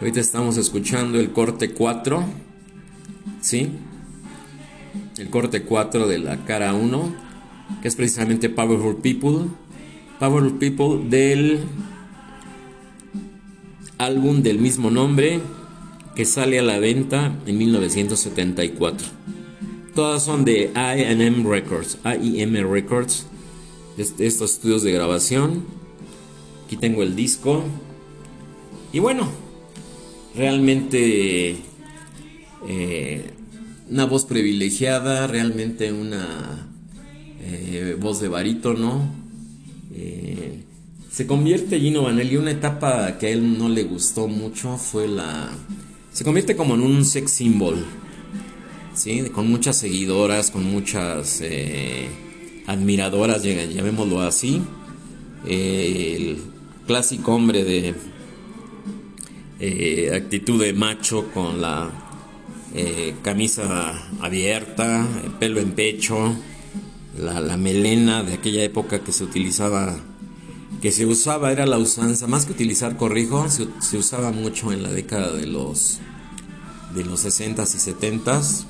Ahorita 0.00 0.18
estamos 0.18 0.56
escuchando 0.56 1.20
el 1.20 1.30
corte 1.30 1.70
4. 1.70 2.24
¿Sí? 3.40 3.68
El 5.20 5.28
corte 5.28 5.64
4 5.64 6.08
de 6.08 6.18
la 6.18 6.44
cara 6.46 6.72
1. 6.72 7.14
Que 7.82 7.88
es 7.88 7.94
precisamente 7.94 8.48
Powerful 8.48 8.96
People. 8.96 9.48
Powerful 10.18 10.58
People 10.58 11.08
del 11.10 11.60
álbum 13.98 14.42
del 14.42 14.58
mismo 14.58 14.90
nombre 14.90 15.40
que 16.16 16.24
sale 16.24 16.58
a 16.58 16.62
la 16.62 16.78
venta 16.78 17.36
en 17.46 17.58
1974. 17.58 19.06
Todas 19.94 20.24
son 20.24 20.46
de 20.46 20.72
IM 20.74 21.46
Records, 21.46 21.98
AIM 22.02 22.54
Records, 22.70 23.26
estos 23.98 24.54
estudios 24.54 24.82
de 24.82 24.92
grabación. 24.92 25.64
Aquí 26.64 26.76
tengo 26.76 27.02
el 27.02 27.14
disco. 27.14 27.62
Y 28.92 29.00
bueno, 29.00 29.28
realmente 30.34 31.56
eh, 32.66 33.30
una 33.90 34.06
voz 34.06 34.24
privilegiada, 34.24 35.26
realmente 35.26 35.92
una 35.92 36.68
eh, 37.42 37.96
voz 37.98 38.20
de 38.20 38.28
barítono. 38.28 39.12
Eh, 39.92 40.62
se 41.10 41.26
convierte 41.26 41.80
Gino 41.80 42.02
Vanelli, 42.02 42.36
una 42.36 42.52
etapa 42.52 43.18
que 43.18 43.26
a 43.26 43.30
él 43.30 43.58
no 43.58 43.68
le 43.68 43.82
gustó 43.82 44.28
mucho 44.28 44.76
fue 44.76 45.08
la... 45.08 45.50
Se 46.12 46.24
convierte 46.24 46.56
como 46.56 46.74
en 46.74 46.82
un 46.82 47.04
sex 47.04 47.32
symbol, 47.32 47.84
¿sí? 48.94 49.24
Con 49.32 49.48
muchas 49.48 49.76
seguidoras, 49.76 50.50
con 50.50 50.64
muchas 50.64 51.40
eh, 51.42 52.08
admiradoras, 52.66 53.42
llamémoslo 53.42 54.20
así. 54.20 54.62
el 55.46 56.38
clásico 56.86 57.34
hombre 57.34 57.64
de 57.64 57.94
eh, 59.60 60.10
actitud 60.14 60.60
de 60.60 60.72
macho 60.72 61.30
con 61.32 61.60
la 61.60 61.90
eh, 62.74 63.14
camisa 63.22 64.08
abierta, 64.20 65.06
el 65.24 65.32
pelo 65.32 65.60
en 65.60 65.72
pecho, 65.72 66.34
la, 67.18 67.40
la 67.40 67.56
melena 67.56 68.22
de 68.22 68.34
aquella 68.34 68.62
época 68.62 69.00
que 69.00 69.12
se 69.12 69.24
utilizaba 69.24 69.96
que 70.80 70.92
se 70.92 71.04
usaba, 71.04 71.52
era 71.52 71.66
la 71.66 71.78
usanza, 71.78 72.26
más 72.26 72.46
que 72.46 72.52
utilizar 72.52 72.96
corrijo, 72.96 73.46
se, 73.50 73.98
usaba 73.98 74.32
mucho 74.32 74.72
en 74.72 74.82
la 74.82 74.90
década 74.90 75.32
de 75.32 75.46
los, 75.46 75.98
de 76.94 77.04
los 77.04 77.24
60s 77.24 77.74
y 77.74 78.06
70s. 78.18 78.64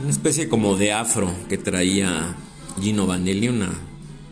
Una 0.00 0.10
especie 0.10 0.48
como 0.48 0.76
de 0.76 0.92
afro 0.92 1.32
que 1.48 1.58
traía 1.58 2.36
Gino 2.80 3.06
Vanelli, 3.06 3.48
una, 3.48 3.72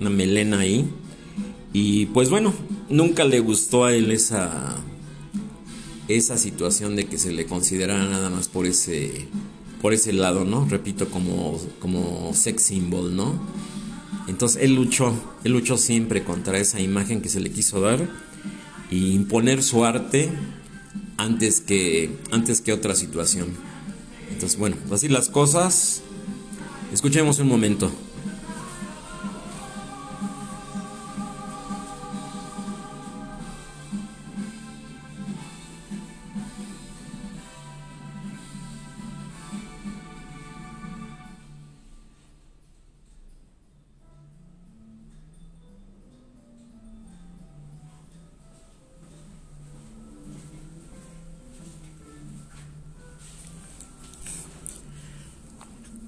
una 0.01 0.11
melena 0.11 0.61
ahí. 0.61 0.89
Y 1.73 2.07
pues 2.07 2.31
bueno, 2.31 2.55
nunca 2.89 3.25
le 3.25 3.41
gustó 3.41 3.85
a 3.85 3.95
él 3.95 4.13
esa, 4.13 4.77
esa 6.09 6.39
situación 6.39 6.97
de 6.97 7.07
que 7.07 7.19
se 7.19 7.33
le 7.33 7.47
considerara 7.47 8.05
nada 8.05 8.31
más 8.31 8.49
por 8.49 8.67
ese, 8.67 9.27
por 9.81 9.93
ese 9.93 10.13
lado, 10.13 10.45
¿no? 10.45 10.67
Repito, 10.67 11.09
como, 11.09 11.61
como 11.81 12.33
sex 12.35 12.63
symbol, 12.63 13.15
¿no? 13.15 13.41
Entonces 14.29 14.63
él 14.63 14.75
luchó, 14.75 15.15
él 15.45 15.53
luchó 15.53 15.77
siempre 15.77 16.25
contra 16.25 16.59
esa 16.59 16.81
imagen 16.81 17.21
que 17.21 17.29
se 17.29 17.41
le 17.41 17.51
quiso 17.51 17.81
dar 17.81 18.09
y 18.91 19.13
imponer 19.13 19.63
su 19.63 19.85
arte 19.85 20.31
antes 21.17 21.61
que, 21.61 22.17
antes 22.31 22.61
que 22.61 22.73
otra 22.73 22.95
situación. 22.95 23.49
Entonces, 24.31 24.59
bueno, 24.59 24.77
así 24.91 25.09
las 25.09 25.29
cosas. 25.29 26.03
Escuchemos 26.93 27.39
un 27.39 27.49
momento. 27.49 27.91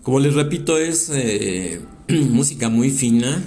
Como 0.06 0.20
les 0.20 0.34
repito, 0.34 0.78
es 0.78 1.10
eh, 1.12 1.80
música 2.30 2.68
muy 2.68 2.90
fina. 2.90 3.44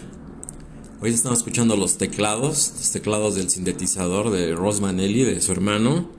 Hoy 0.99 1.09
estamos 1.11 1.37
escuchando 1.37 1.77
los 1.77 1.97
teclados, 1.97 2.73
los 2.75 2.91
teclados 2.91 3.35
del 3.35 3.49
sintetizador 3.49 4.29
de 4.29 4.53
Ross 4.53 4.81
Manelli, 4.81 5.23
de 5.23 5.39
su 5.39 5.53
hermano. 5.53 6.09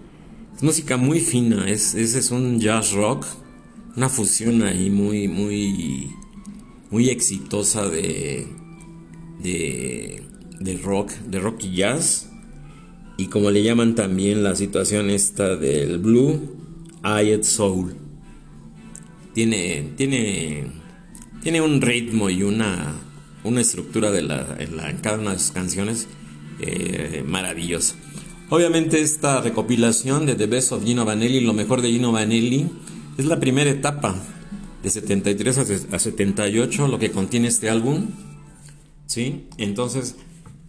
Es 0.57 0.63
música 0.63 0.97
muy 0.97 1.21
fina, 1.21 1.69
es, 1.69 1.95
es, 1.95 2.31
un 2.31 2.59
jazz 2.59 2.93
rock, 2.93 3.27
una 3.99 4.09
fusión 4.09 4.63
ahí 4.63 4.89
muy, 4.89 5.29
muy, 5.29 6.11
muy 6.91 7.11
exitosa 7.11 7.87
de, 7.91 8.49
de, 9.43 10.23
de 10.59 10.77
rock, 10.79 11.11
de 11.29 11.39
rock 11.39 11.65
y 11.65 11.77
jazz. 11.77 12.31
Y 13.19 13.27
como 13.27 13.51
le 13.51 13.63
llaman 13.63 13.95
también 13.95 14.43
la 14.43 14.57
situación 14.57 15.11
esta 15.11 15.57
del 15.57 15.99
blue 15.99 16.41
eyed 17.05 17.43
soul 17.43 17.95
tiene, 19.41 19.95
tiene, 19.97 20.67
tiene 21.43 21.63
un 21.63 21.81
ritmo 21.81 22.29
y 22.29 22.43
una, 22.43 22.95
una 23.43 23.63
estructura 23.63 24.11
de 24.11 24.21
la, 24.21 24.59
en, 24.59 24.99
cada 24.99 25.19
una 25.19 25.33
de 25.33 25.39
sus 25.39 25.53
canciones 25.53 26.09
eh, 26.61 27.25
maravillosa. 27.27 27.95
Obviamente 28.51 29.01
esta 29.01 29.41
recopilación 29.41 30.27
de 30.27 30.35
The 30.35 30.45
Best 30.45 30.73
of 30.73 30.85
Gino 30.85 31.07
Vanelli, 31.07 31.41
lo 31.41 31.55
mejor 31.55 31.81
de 31.81 31.89
Gino 31.89 32.13
Vanelli, 32.13 32.69
es 33.17 33.25
la 33.25 33.41
primera 33.41 33.71
etapa 33.71 34.15
de 34.83 34.91
73 34.91 35.87
a 35.91 35.99
78, 35.99 36.87
lo 36.87 36.99
que 36.99 37.11
contiene 37.11 37.49
este 37.49 37.71
álbum. 37.71 38.09
¿Sí? 39.07 39.47
Entonces 39.57 40.17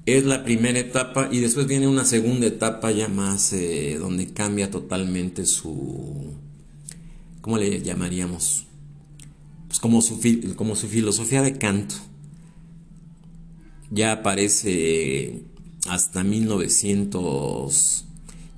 es 0.06 0.24
la 0.24 0.46
primera 0.46 0.80
etapa 0.80 1.28
y 1.30 1.40
después 1.40 1.68
viene 1.68 1.90
una 1.90 2.06
segunda 2.06 2.48
etapa 2.48 2.92
ya 2.92 3.10
más 3.10 3.52
eh, 3.52 3.98
donde 4.00 4.32
cambia 4.32 4.72
totalmente 4.72 5.46
su, 5.46 6.38
¿cómo 7.42 7.58
le 7.58 7.82
llamaríamos? 7.82 8.68
Pues 9.68 9.80
como 9.80 10.02
su, 10.02 10.20
como 10.56 10.76
su 10.76 10.88
filosofía 10.88 11.42
de 11.42 11.58
canto. 11.58 11.96
Ya 13.90 14.14
aparece 14.14 15.44
hasta 15.88 16.24
1900, 16.24 18.06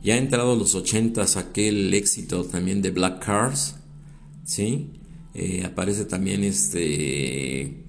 ya 0.04 0.16
ha 0.16 0.18
entrado 0.18 0.56
los 0.56 0.76
80 0.76 1.24
aquel 1.38 1.94
éxito 1.94 2.44
también 2.44 2.82
de 2.82 2.92
Black 2.92 3.26
Cars, 3.26 3.76
¿sí? 4.44 4.90
Eh, 5.34 5.64
aparece 5.66 6.06
también 6.06 6.44
este 6.44 7.84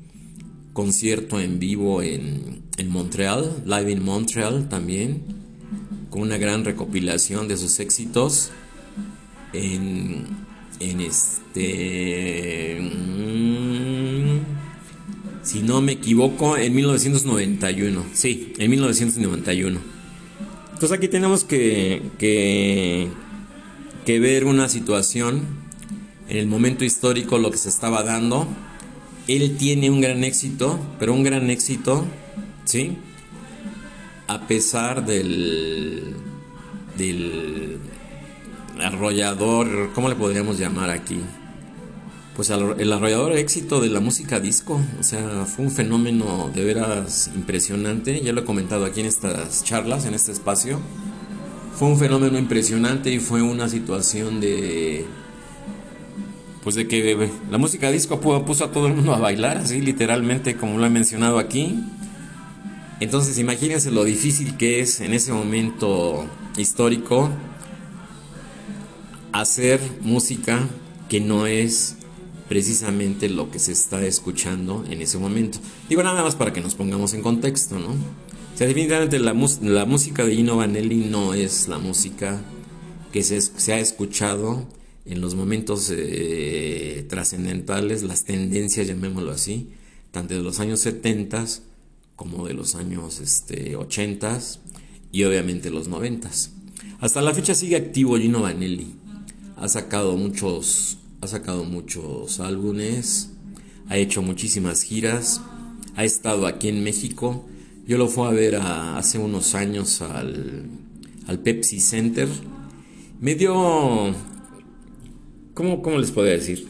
concierto 0.72 1.40
en 1.40 1.58
vivo 1.58 2.02
en, 2.02 2.62
en 2.78 2.88
Montreal, 2.88 3.62
Live 3.66 3.92
in 3.92 4.02
Montreal 4.02 4.68
también, 4.68 5.22
con 6.10 6.22
una 6.22 6.38
gran 6.38 6.64
recopilación 6.64 7.48
de 7.48 7.56
sus 7.56 7.80
éxitos. 7.80 8.50
En, 9.52 10.43
en 10.80 11.00
este... 11.00 12.78
Mm, 12.80 14.38
si 15.42 15.62
no 15.62 15.80
me 15.80 15.92
equivoco, 15.92 16.56
en 16.56 16.74
1991. 16.74 18.04
Sí, 18.14 18.54
en 18.58 18.70
1991. 18.70 19.80
Entonces 20.72 20.92
aquí 20.92 21.08
tenemos 21.08 21.44
que, 21.44 22.02
que, 22.18 23.08
que 24.04 24.20
ver 24.20 24.44
una 24.44 24.68
situación 24.68 25.42
en 26.28 26.36
el 26.38 26.46
momento 26.46 26.84
histórico, 26.84 27.38
lo 27.38 27.50
que 27.50 27.58
se 27.58 27.68
estaba 27.68 28.02
dando. 28.02 28.48
Él 29.28 29.56
tiene 29.56 29.90
un 29.90 30.00
gran 30.00 30.24
éxito, 30.24 30.80
pero 30.98 31.14
un 31.14 31.22
gran 31.22 31.50
éxito, 31.50 32.06
¿sí? 32.64 32.96
A 34.26 34.46
pesar 34.46 35.04
del, 35.06 36.14
del 36.96 37.78
arrollador, 38.80 39.92
¿cómo 39.94 40.08
le 40.08 40.14
podríamos 40.14 40.58
llamar 40.58 40.90
aquí? 40.90 41.20
Pues 42.36 42.50
el 42.50 42.92
arrollador 42.92 43.32
éxito 43.32 43.80
de 43.80 43.88
la 43.88 44.00
música 44.00 44.40
disco, 44.40 44.80
o 44.98 45.02
sea, 45.02 45.44
fue 45.44 45.64
un 45.64 45.70
fenómeno 45.70 46.50
de 46.52 46.64
veras 46.64 47.30
impresionante, 47.34 48.20
ya 48.20 48.32
lo 48.32 48.40
he 48.40 48.44
comentado 48.44 48.84
aquí 48.84 49.00
en 49.00 49.06
estas 49.06 49.62
charlas, 49.62 50.04
en 50.04 50.14
este 50.14 50.32
espacio. 50.32 50.80
Fue 51.76 51.88
un 51.88 51.96
fenómeno 51.96 52.36
impresionante 52.38 53.12
y 53.12 53.20
fue 53.20 53.42
una 53.42 53.68
situación 53.68 54.40
de 54.40 55.06
pues 56.64 56.76
de 56.76 56.88
que 56.88 57.30
la 57.50 57.58
música 57.58 57.90
disco 57.90 58.20
puso 58.20 58.64
a 58.64 58.72
todo 58.72 58.86
el 58.86 58.94
mundo 58.94 59.14
a 59.14 59.18
bailar, 59.18 59.58
así 59.58 59.80
literalmente 59.80 60.56
como 60.56 60.78
lo 60.78 60.86
he 60.86 60.90
mencionado 60.90 61.38
aquí. 61.38 61.84
Entonces 63.00 63.38
imagínense 63.38 63.90
lo 63.90 64.02
difícil 64.02 64.56
que 64.56 64.80
es 64.80 65.00
en 65.00 65.12
ese 65.12 65.32
momento 65.32 66.26
histórico 66.56 67.30
hacer 69.34 69.80
música 70.00 70.68
que 71.08 71.20
no 71.20 71.46
es 71.48 71.96
precisamente 72.48 73.28
lo 73.28 73.50
que 73.50 73.58
se 73.58 73.72
está 73.72 74.04
escuchando 74.06 74.84
en 74.88 75.02
ese 75.02 75.18
momento. 75.18 75.58
Digo 75.88 76.04
nada 76.04 76.22
más 76.22 76.36
para 76.36 76.52
que 76.52 76.60
nos 76.60 76.76
pongamos 76.76 77.14
en 77.14 77.22
contexto, 77.22 77.78
¿no? 77.78 77.88
O 77.88 78.56
sea, 78.56 78.68
definitivamente 78.68 79.18
la, 79.18 79.34
música 79.34 80.24
de 80.24 80.36
Gino 80.36 80.58
Vanelli 80.58 81.06
no 81.06 81.34
es 81.34 81.66
la 81.66 81.78
música 81.78 82.40
que 83.12 83.24
se, 83.24 83.40
se 83.40 83.72
ha 83.72 83.80
escuchado 83.80 84.68
en 85.04 85.20
los 85.20 85.34
momentos 85.34 85.92
eh, 85.92 87.04
trascendentales, 87.08 88.04
las 88.04 88.24
tendencias, 88.24 88.86
llamémoslo 88.86 89.32
así, 89.32 89.70
tanto 90.12 90.34
de 90.34 90.42
los 90.42 90.60
años 90.60 90.78
70 90.78 91.44
como 92.14 92.46
de 92.46 92.54
los 92.54 92.76
años 92.76 93.18
este, 93.18 93.74
80 93.74 94.40
y 95.10 95.24
obviamente 95.24 95.70
los 95.70 95.88
90. 95.88 96.30
Hasta 97.00 97.20
la 97.20 97.34
fecha 97.34 97.56
sigue 97.56 97.74
activo 97.74 98.16
Gino 98.16 98.42
Vanelli. 98.42 99.03
Ha 99.56 99.68
sacado 99.68 100.16
muchos, 100.16 100.98
ha 101.20 101.26
sacado 101.26 101.64
muchos 101.64 102.40
álbumes, 102.40 103.30
ha 103.88 103.96
hecho 103.96 104.22
muchísimas 104.22 104.82
giras, 104.82 105.40
ha 105.96 106.04
estado 106.04 106.46
aquí 106.46 106.68
en 106.68 106.82
México. 106.82 107.46
Yo 107.86 107.98
lo 107.98 108.08
fui 108.08 108.26
a 108.26 108.30
ver 108.30 108.56
hace 108.56 109.18
unos 109.18 109.54
años 109.54 110.00
al, 110.00 110.64
al 111.26 111.38
Pepsi 111.38 111.80
Center. 111.80 112.28
Me 113.20 113.34
dio 113.34 114.14
¿Cómo, 115.54 115.98
les 115.98 116.10
podría 116.10 116.32
decir? 116.32 116.66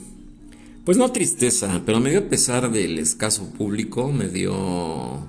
Pues 0.85 0.99
no 0.99 1.11
tristeza, 1.11 1.81
pero 1.87 2.01
me 2.01 2.11
dio 2.11 2.29
pesar 2.29 2.71
del 2.71 2.99
escaso 2.99 3.51
público, 3.51 4.13
me 4.13 4.29
dio... 4.29 5.27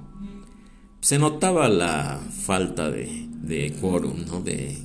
Se 1.00 1.18
notaba 1.18 1.70
la 1.70 2.20
falta 2.44 2.92
de, 2.92 3.28
de 3.44 3.74
quórum, 3.80 4.26
¿no? 4.26 4.42
De, 4.42 4.78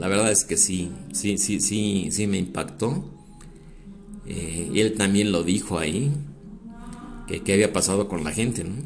la 0.00 0.08
verdad 0.08 0.32
es 0.32 0.44
que 0.44 0.56
sí, 0.56 0.90
sí, 1.12 1.36
sí, 1.36 1.60
sí, 1.60 2.08
sí 2.10 2.26
me 2.26 2.38
impactó. 2.38 3.04
Eh, 4.26 4.70
él 4.74 4.94
también 4.94 5.30
lo 5.30 5.42
dijo 5.42 5.78
ahí, 5.78 6.10
que, 7.28 7.42
que 7.42 7.52
había 7.52 7.74
pasado 7.74 8.08
con 8.08 8.24
la 8.24 8.32
gente, 8.32 8.64
¿no? 8.64 8.76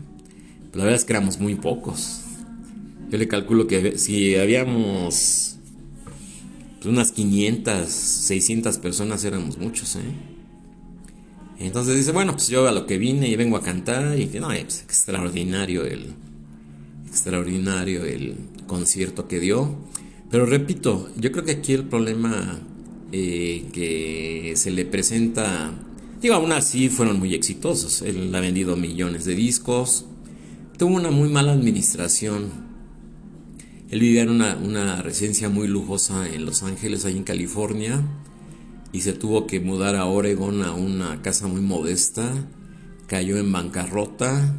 la 0.73 0.83
verdad 0.83 0.99
es 0.99 1.05
que 1.05 1.13
éramos 1.13 1.39
muy 1.39 1.55
pocos. 1.55 2.23
Yo 3.11 3.17
le 3.17 3.29
calculo 3.29 3.69
que 3.69 3.97
si 3.97 4.35
habíamos 4.35 5.57
pues, 6.81 6.87
unas 6.87 7.13
500, 7.13 7.89
600 7.89 8.79
personas 8.79 9.25
éramos 9.25 9.57
muchos, 9.57 9.95
¿eh? 9.95 10.01
Entonces 11.61 11.97
dice, 11.97 12.11
bueno, 12.11 12.33
pues 12.33 12.49
yo 12.49 12.67
a 12.67 12.73
lo 12.73 12.87
que 12.87 12.99
vine 12.99 13.29
y 13.29 13.37
vengo 13.37 13.57
a 13.57 13.63
cantar 13.63 14.19
y 14.19 14.27
no, 14.41 14.49
pues 14.49 14.83
extraordinario 14.83 15.85
el 15.85 16.13
extraordinario 17.07 18.05
el 18.05 18.35
concierto 18.67 19.29
que 19.29 19.39
dio. 19.39 19.77
Pero 20.31 20.47
repito, 20.47 21.11
yo 21.17 21.31
creo 21.33 21.45
que 21.45 21.53
aquí 21.53 21.73
el 21.73 21.85
problema 21.85 22.61
eh, 23.13 23.67
que 23.73 24.55
se 24.57 24.71
le 24.71 24.85
presenta, 24.85 25.73
digo, 26.21 26.35
aún 26.35 26.53
así 26.53 26.89
fueron 26.89 27.19
muy 27.19 27.35
exitosos. 27.35 28.03
Él 28.03 28.35
ha 28.35 28.41
vendido 28.41 28.77
millones 28.77 29.25
de 29.25 29.35
discos, 29.35 30.07
tuvo 30.77 30.97
una 30.97 31.11
muy 31.11 31.29
mala 31.29 31.53
administración 31.53 32.65
él 33.95 34.01
vivía 34.01 34.23
en 34.23 34.31
una, 34.31 35.03
residencia 35.03 35.49
muy 35.49 35.69
lujosa 35.69 36.29
en 36.29 36.45
Los 36.45 36.65
Ángeles, 36.65 37.05
ahí 37.05 37.17
en 37.17 37.23
California, 37.23 38.03
y 38.93 39.03
se 39.03 39.13
tuvo 39.13 39.47
que 39.47 39.61
mudar 39.61 39.95
a 39.95 40.07
Oregon 40.07 40.65
a 40.65 40.73
una 40.73 41.23
casa 41.23 41.47
muy 41.47 41.61
modesta. 41.61 42.33
Cayó 43.07 43.37
en 43.37 43.53
bancarrota, 43.53 44.57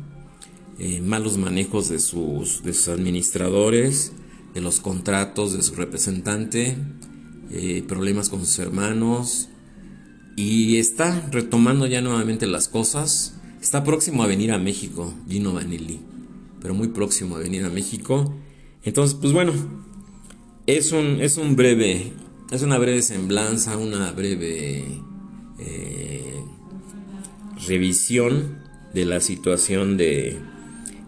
eh, 0.79 1.01
malos 1.01 1.37
manejos 1.37 1.89
de 1.89 1.99
sus, 1.99 2.63
de 2.63 2.73
sus 2.73 2.87
administradores, 2.87 4.13
de 4.55 4.61
los 4.61 4.79
contratos 4.79 5.53
de 5.53 5.61
su 5.61 5.75
representante, 5.75 6.75
eh, 7.51 7.83
problemas 7.87 8.29
con 8.29 8.39
sus 8.39 8.57
hermanos, 8.57 9.49
y 10.35 10.77
está 10.77 11.29
retomando 11.31 11.85
ya 11.85 12.01
nuevamente 12.01 12.47
las 12.47 12.67
cosas. 12.67 13.35
Está 13.61 13.83
próximo 13.83 14.23
a 14.23 14.27
venir 14.27 14.51
a 14.51 14.57
México, 14.57 15.13
Gino 15.29 15.53
Vanilli, 15.53 15.99
pero 16.59 16.73
muy 16.73 16.87
próximo 16.87 17.35
a 17.35 17.39
venir 17.39 17.63
a 17.63 17.69
México 17.69 18.33
entonces, 18.85 19.17
pues 19.19 19.33
bueno, 19.33 19.51
es 20.67 20.91
un, 20.91 21.19
es 21.19 21.37
un 21.37 21.55
breve, 21.55 22.13
es 22.51 22.61
una 22.61 22.77
breve 22.77 23.01
semblanza, 23.01 23.77
una 23.77 24.11
breve 24.11 25.01
eh, 25.57 26.43
revisión 27.67 28.59
de 28.93 29.05
la 29.05 29.21
situación 29.21 29.97
de 29.97 30.39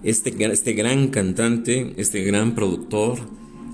este, 0.04 0.36
este 0.52 0.74
gran 0.74 1.08
cantante, 1.08 1.94
este 1.98 2.24
gran 2.24 2.56
productor, 2.56 3.20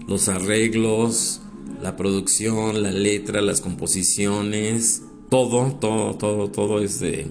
los 0.08 0.30
arreglos, 0.30 1.42
la 1.82 1.96
producción, 1.96 2.82
la 2.84 2.92
letra, 2.92 3.42
las 3.42 3.62
composiciones, 3.62 5.04
todo, 5.30 5.74
todo, 5.76 6.16
todo, 6.16 6.50
todo 6.50 6.82
es 6.82 7.00
de, 7.00 7.28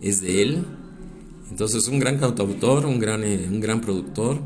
es 0.00 0.20
de 0.20 0.42
él. 0.42 0.64
Entonces, 1.50 1.88
un 1.88 1.98
gran 1.98 2.18
cantautor, 2.18 2.86
un 2.86 2.98
gran, 2.98 3.24
eh, 3.24 3.46
un 3.50 3.60
gran 3.60 3.80
productor. 3.80 4.40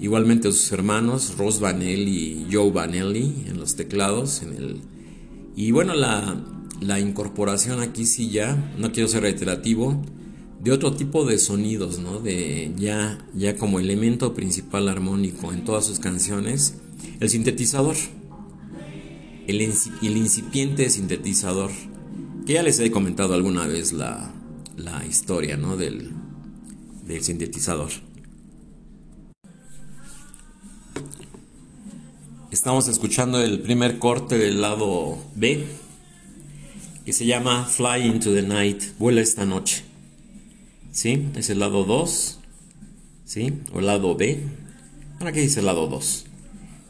Igualmente 0.00 0.50
sus 0.50 0.72
hermanos, 0.72 1.36
Ross 1.36 1.60
Vanelli 1.60 2.46
y 2.48 2.48
Joe 2.50 2.70
Vanelli 2.70 3.44
en 3.48 3.58
los 3.58 3.76
teclados. 3.76 4.42
En 4.42 4.54
el... 4.54 4.80
Y 5.56 5.72
bueno, 5.72 5.94
la, 5.94 6.42
la 6.80 6.98
incorporación 6.98 7.80
aquí 7.80 8.06
sí 8.06 8.30
ya, 8.30 8.72
no 8.78 8.92
quiero 8.92 9.08
ser 9.08 9.22
reiterativo, 9.22 10.02
de 10.62 10.72
otro 10.72 10.92
tipo 10.92 11.24
de 11.24 11.38
sonidos, 11.38 11.98
¿no? 11.98 12.20
De 12.20 12.72
ya, 12.76 13.18
ya 13.34 13.56
como 13.56 13.80
elemento 13.80 14.34
principal 14.34 14.88
armónico 14.88 15.52
en 15.52 15.64
todas 15.64 15.86
sus 15.86 15.98
canciones, 15.98 16.74
el 17.18 17.30
sintetizador. 17.30 17.96
El, 19.46 19.60
el 19.60 20.16
incipiente 20.16 20.88
sintetizador. 20.90 21.70
Que 22.46 22.54
ya 22.54 22.62
les 22.62 22.78
he 22.78 22.90
comentado 22.90 23.34
alguna 23.34 23.66
vez 23.66 23.92
la, 23.92 24.32
la 24.76 25.04
historia, 25.06 25.56
¿no? 25.56 25.76
Del, 25.76 26.10
del 27.06 27.22
sintetizador. 27.22 27.90
Estamos 32.50 32.88
escuchando 32.88 33.40
el 33.40 33.60
primer 33.60 33.98
corte 33.98 34.36
del 34.36 34.60
lado 34.60 35.18
B, 35.36 35.64
que 37.06 37.12
se 37.12 37.24
llama 37.24 37.64
Fly 37.64 38.06
into 38.06 38.34
the 38.34 38.42
Night, 38.42 38.82
vuela 38.98 39.20
esta 39.20 39.46
noche. 39.46 39.89
¿Sí? 40.92 41.28
Es 41.36 41.50
el 41.50 41.60
lado 41.60 41.84
2, 41.84 42.38
¿sí? 43.24 43.52
O 43.72 43.78
el 43.78 43.86
lado 43.86 44.16
B. 44.16 44.40
Ahora 45.18 45.32
qué 45.32 45.40
dice 45.40 45.60
el 45.60 45.66
lado 45.66 45.86
2. 45.86 46.26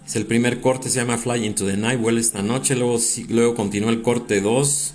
Es 0.07 0.17
el 0.17 0.27
primer 0.27 0.61
corte, 0.61 0.89
se 0.89 1.01
llama 1.01 1.19
Fly 1.19 1.45
into 1.45 1.67
the 1.67 1.77
Night, 1.77 2.01
vuela 2.01 2.21
esta 2.21 2.43
noche. 2.43 2.75
Luego, 2.75 2.99
luego 3.29 3.55
continúa 3.55 3.91
el 3.91 4.03
corte 4.03 4.41
2, 4.41 4.95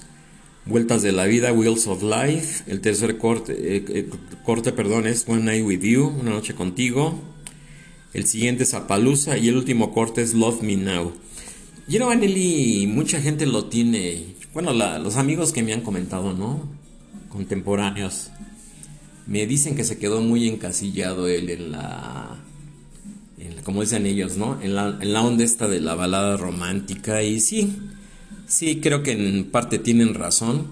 Vueltas 0.67 1.03
de 1.03 1.11
la 1.11 1.25
vida, 1.25 1.53
Wheels 1.53 1.85
of 1.85 2.01
Life. 2.01 2.63
El 2.65 2.81
tercer 2.81 3.19
corte, 3.19 3.53
eh, 3.53 3.85
eh, 3.87 4.09
corte 4.43 4.71
perdón, 4.71 5.05
es 5.05 5.23
One 5.27 5.43
Night 5.43 5.63
with 5.63 5.81
You, 5.81 6.07
una 6.07 6.31
noche 6.31 6.55
contigo. 6.55 7.19
El 8.13 8.25
siguiente 8.25 8.63
es 8.63 8.73
Apalusa 8.73 9.37
y 9.37 9.49
el 9.49 9.57
último 9.57 9.93
corte 9.93 10.23
es 10.23 10.33
Love 10.33 10.63
Me 10.63 10.75
Now. 10.75 11.13
Gino 11.87 12.07
Vanelli, 12.07 12.87
mucha 12.87 13.21
gente 13.21 13.45
lo 13.45 13.65
tiene. 13.65 14.35
Bueno, 14.55 14.73
los 14.73 15.17
amigos 15.17 15.51
que 15.51 15.61
me 15.61 15.71
han 15.71 15.81
comentado, 15.81 16.33
¿no? 16.33 16.67
Contemporáneos. 17.29 18.31
Me 19.27 19.47
dicen 19.47 19.75
que 19.75 19.83
se 19.83 19.97
quedó 19.97 20.21
muy 20.21 20.47
encasillado 20.47 21.27
él 21.27 21.49
en 21.49 21.71
la. 21.71 22.37
como 23.63 23.81
dicen 23.81 24.05
ellos, 24.05 24.37
¿no? 24.37 24.61
En 24.61 24.75
la, 24.75 24.97
en 25.01 25.13
la 25.13 25.21
onda 25.21 25.43
esta 25.43 25.67
de 25.67 25.81
la 25.81 25.95
balada 25.95 26.37
romántica. 26.37 27.23
Y 27.23 27.39
sí, 27.39 27.73
sí, 28.47 28.79
creo 28.81 29.03
que 29.03 29.13
en 29.13 29.45
parte 29.45 29.79
tienen 29.79 30.13
razón. 30.13 30.67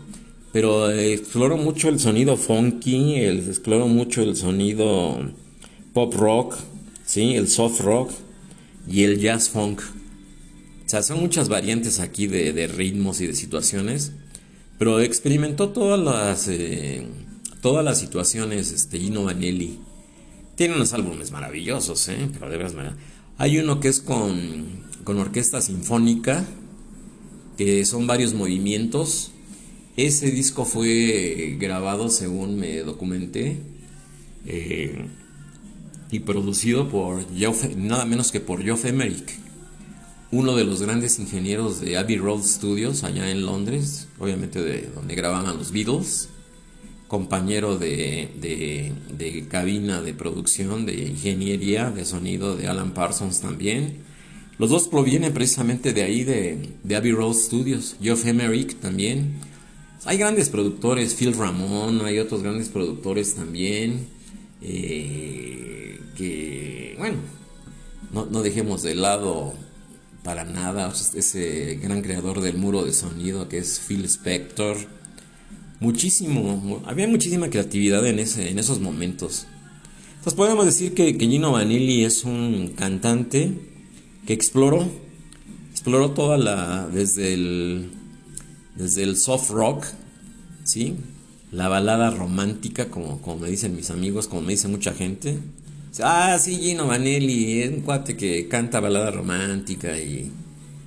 Pero 0.52 0.92
exploro 0.92 1.58
mucho 1.58 1.89
el 1.89 2.00
sonido 2.00 2.38
funky, 2.38 3.16
exploro 3.16 3.88
mucho 3.88 4.22
el 4.22 4.36
sonido 4.36 5.20
pop 5.94 6.13
rock 6.13 6.56
¿sí? 7.06 7.36
El 7.36 7.48
soft 7.48 7.82
rock 7.82 8.12
y 8.88 9.04
el 9.04 9.20
jazz 9.20 9.50
funk. 9.50 9.82
O 10.86 10.89
sea, 10.89 11.04
son 11.04 11.20
muchas 11.20 11.50
variantes 11.50 12.00
aquí 12.00 12.28
de, 12.28 12.68
ritmos 12.68 13.22
y 13.22 13.28
de 13.28 13.34
situaciones, 13.34 14.13
pero 14.78 15.00
experimentó 15.00 15.70
todas 15.70 16.00
las, 16.00 16.48
eh, 16.48 17.06
todas 17.63 17.84
las 17.84 17.97
situaciones 17.97 18.71
este, 18.73 18.99
Gino 18.99 19.23
Vanelli. 19.23 19.80
Tiene 20.56 20.76
unos 20.76 20.93
álbumes 20.93 21.32
maravillosos, 21.32 22.10
¿eh? 22.10 22.30
Pero 22.32 22.52
de 22.52 22.58
verdad, 22.58 22.93
hay 23.39 23.58
uno 23.58 23.80
que 23.80 23.88
es 23.88 24.02
con, 24.02 24.84
con 25.04 25.17
orquesta 25.17 25.62
sinfónica 25.62 26.45
que 27.58 27.86
son 27.86 28.06
varios 28.06 28.34
movimientos. 28.34 29.32
Ese 29.95 30.30
disco 30.30 30.65
fue 30.65 31.56
grabado, 31.58 32.10
según 32.10 32.58
me 32.58 32.80
documenté, 32.80 33.62
eh, 34.45 35.08
y 36.12 36.19
producido 36.19 36.89
por 36.89 37.23
nada 37.78 38.06
menos 38.06 38.32
que 38.32 38.41
por 38.41 38.62
Geoff 38.62 38.86
Emerick, 38.86 39.39
uno 40.32 40.56
de 40.56 40.65
los 40.65 40.82
grandes 40.82 41.17
ingenieros 41.17 41.80
de 41.80 41.97
Abbey 41.97 42.17
Road 42.17 42.43
Studios 42.43 43.04
allá 43.04 43.32
en 43.32 43.45
Londres, 43.45 44.10
obviamente 44.19 44.62
de 44.62 44.89
donde 44.93 45.15
grababan 45.15 45.58
los 45.58 45.71
Beatles, 45.71 46.30
compañero 47.13 47.78
de, 47.78 48.28
de, 48.41 49.45
cabina 49.47 50.02
de 50.02 50.15
producción, 50.15 50.88
de 50.88 51.10
ingeniería 51.10 51.91
de 51.91 52.06
sonido 52.06 52.58
de 52.58 52.67
Alan 52.67 52.95
Parsons 52.95 53.39
también. 53.39 53.97
Los 54.58 54.71
dos 54.71 54.88
provienen 54.88 55.32
precisamente 55.32 55.93
de 55.93 56.02
ahí, 56.02 56.23
de, 56.23 56.95
Abbey 56.95 57.12
Road 57.12 57.36
Studios. 57.36 57.97
Geoff 58.02 58.26
Emerick 58.26 58.80
también. 58.80 59.34
Hay 60.06 60.17
grandes 60.17 60.49
productores, 60.49 61.13
Phil 61.13 61.36
Ramón, 61.36 62.04
hay 62.04 62.17
otros 62.17 62.41
grandes 62.41 62.69
productores 62.69 63.36
también. 63.36 64.08
Eh, 64.63 65.99
que, 66.17 66.95
bueno, 66.97 67.17
no, 68.12 68.26
no 68.26 68.41
dejemos 68.41 68.82
de 68.82 68.95
lado 68.95 69.54
para 70.23 70.45
nada 70.45 70.91
ese 71.13 71.76
gran 71.76 72.02
creador 72.02 72.41
del 72.41 72.58
muro 72.58 72.84
de 72.84 72.91
sonido 72.91 73.47
que 73.49 73.60
es 73.60 73.80
Phil 73.88 74.04
Spector. 74.06 75.03
Muchísimo, 75.80 76.82
había 76.86 77.08
muchísima 77.08 77.50
creatividad 77.50 78.06
en, 78.08 78.20
ese, 78.20 78.50
en 78.50 78.60
esos 78.60 78.80
momentos. 78.80 79.48
Entonces 80.10 80.34
podemos 80.36 80.66
decir 80.66 80.94
que, 80.94 81.14
Gino 81.14 81.52
Vanilli 81.52 82.04
es 82.06 82.24
un 82.24 82.74
cantante 82.76 83.52
que 84.26 84.34
exploró, 84.34 84.88
exploró 85.72 86.12
toda 86.12 86.38
la, 86.38 86.88
desde 86.88 87.34
el, 87.34 87.92
desde 88.76 89.04
el 89.04 89.18
soft 89.18 89.50
rock, 89.50 89.86
¿sí? 90.64 90.96
La 91.52 91.68
balada 91.68 92.10
romántica, 92.12 92.90
como, 92.90 93.22
como 93.22 93.40
me 93.40 93.50
dicen 93.50 93.76
mis 93.76 93.90
amigos, 93.90 94.28
como 94.28 94.42
me 94.42 94.54
dice 94.54 94.68
mucha 94.68 94.94
gente, 94.94 95.40
Ah, 96.02 96.40
sí, 96.40 96.58
Gino 96.58 96.88
Vanelli, 96.88 97.62
es 97.62 97.70
un 97.70 97.82
cuate 97.82 98.18
que 98.18 98.48
canta 98.48 98.80
balada 98.80 99.12
romántica 99.12 99.96
y 100.00 100.32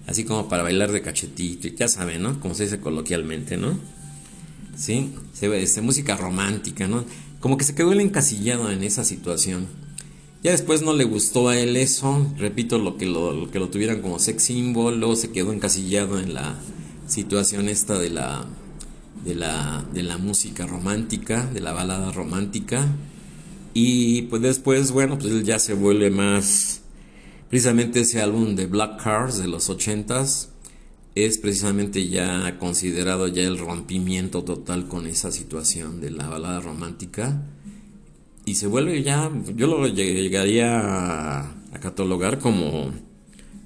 así 0.06 0.24
como 0.24 0.48
para 0.48 0.64
bailar 0.64 0.90
de 0.90 1.00
cachetito, 1.00 1.68
ya 1.68 1.86
saben, 1.86 2.22
¿no? 2.22 2.40
Como 2.40 2.54
se 2.54 2.64
dice 2.64 2.80
coloquialmente, 2.80 3.56
¿no? 3.56 3.78
Sí, 4.76 5.12
se 5.32 5.48
ve 5.48 5.62
este, 5.62 5.80
música 5.80 6.16
romántica, 6.16 6.86
¿no? 6.86 7.04
Como 7.40 7.56
que 7.56 7.64
se 7.64 7.74
quedó 7.74 7.92
encasillado 7.92 8.70
en 8.70 8.82
esa 8.82 9.04
situación. 9.04 9.66
Ya 10.42 10.52
después 10.52 10.82
no 10.82 10.92
le 10.92 11.04
gustó 11.04 11.48
a 11.48 11.58
él 11.58 11.76
eso, 11.76 12.30
repito, 12.38 12.78
lo 12.78 12.96
que 12.96 13.06
lo, 13.06 13.50
que 13.50 13.58
lo 13.58 13.68
tuvieran 13.68 14.02
como 14.02 14.18
sex 14.18 14.44
symbol, 14.44 15.00
luego 15.00 15.16
se 15.16 15.32
quedó 15.32 15.52
encasillado 15.52 16.20
en 16.20 16.34
la 16.34 16.56
situación 17.08 17.68
esta 17.68 17.98
de 17.98 18.10
la, 18.10 18.44
de 19.24 19.34
la, 19.34 19.84
de 19.92 20.02
la 20.02 20.18
música 20.18 20.66
romántica, 20.66 21.46
de 21.46 21.60
la 21.60 21.72
balada 21.72 22.12
romántica 22.12 22.86
y 23.78 24.22
pues 24.22 24.40
después, 24.40 24.90
bueno, 24.90 25.18
pues 25.18 25.32
él 25.32 25.44
ya 25.44 25.58
se 25.58 25.74
vuelve 25.74 26.10
más... 26.10 26.80
Precisamente 27.50 28.00
ese 28.00 28.22
álbum 28.22 28.56
de 28.56 28.66
Black 28.66 29.02
Cars 29.02 29.36
de 29.36 29.48
los 29.48 29.68
80s 29.68 30.48
es 31.16 31.38
precisamente 31.38 32.08
ya 32.08 32.58
considerado 32.58 33.26
ya 33.26 33.42
el 33.42 33.58
rompimiento 33.58 34.44
total 34.44 34.86
con 34.86 35.06
esa 35.06 35.32
situación 35.32 36.00
de 36.00 36.10
la 36.10 36.28
balada 36.28 36.60
romántica. 36.60 37.42
Y 38.44 38.54
se 38.54 38.68
vuelve 38.68 39.02
ya, 39.02 39.32
yo 39.56 39.66
lo 39.66 39.88
llegaría 39.88 41.40
a, 41.40 41.56
catalogar 41.80 42.38
como, 42.38 42.92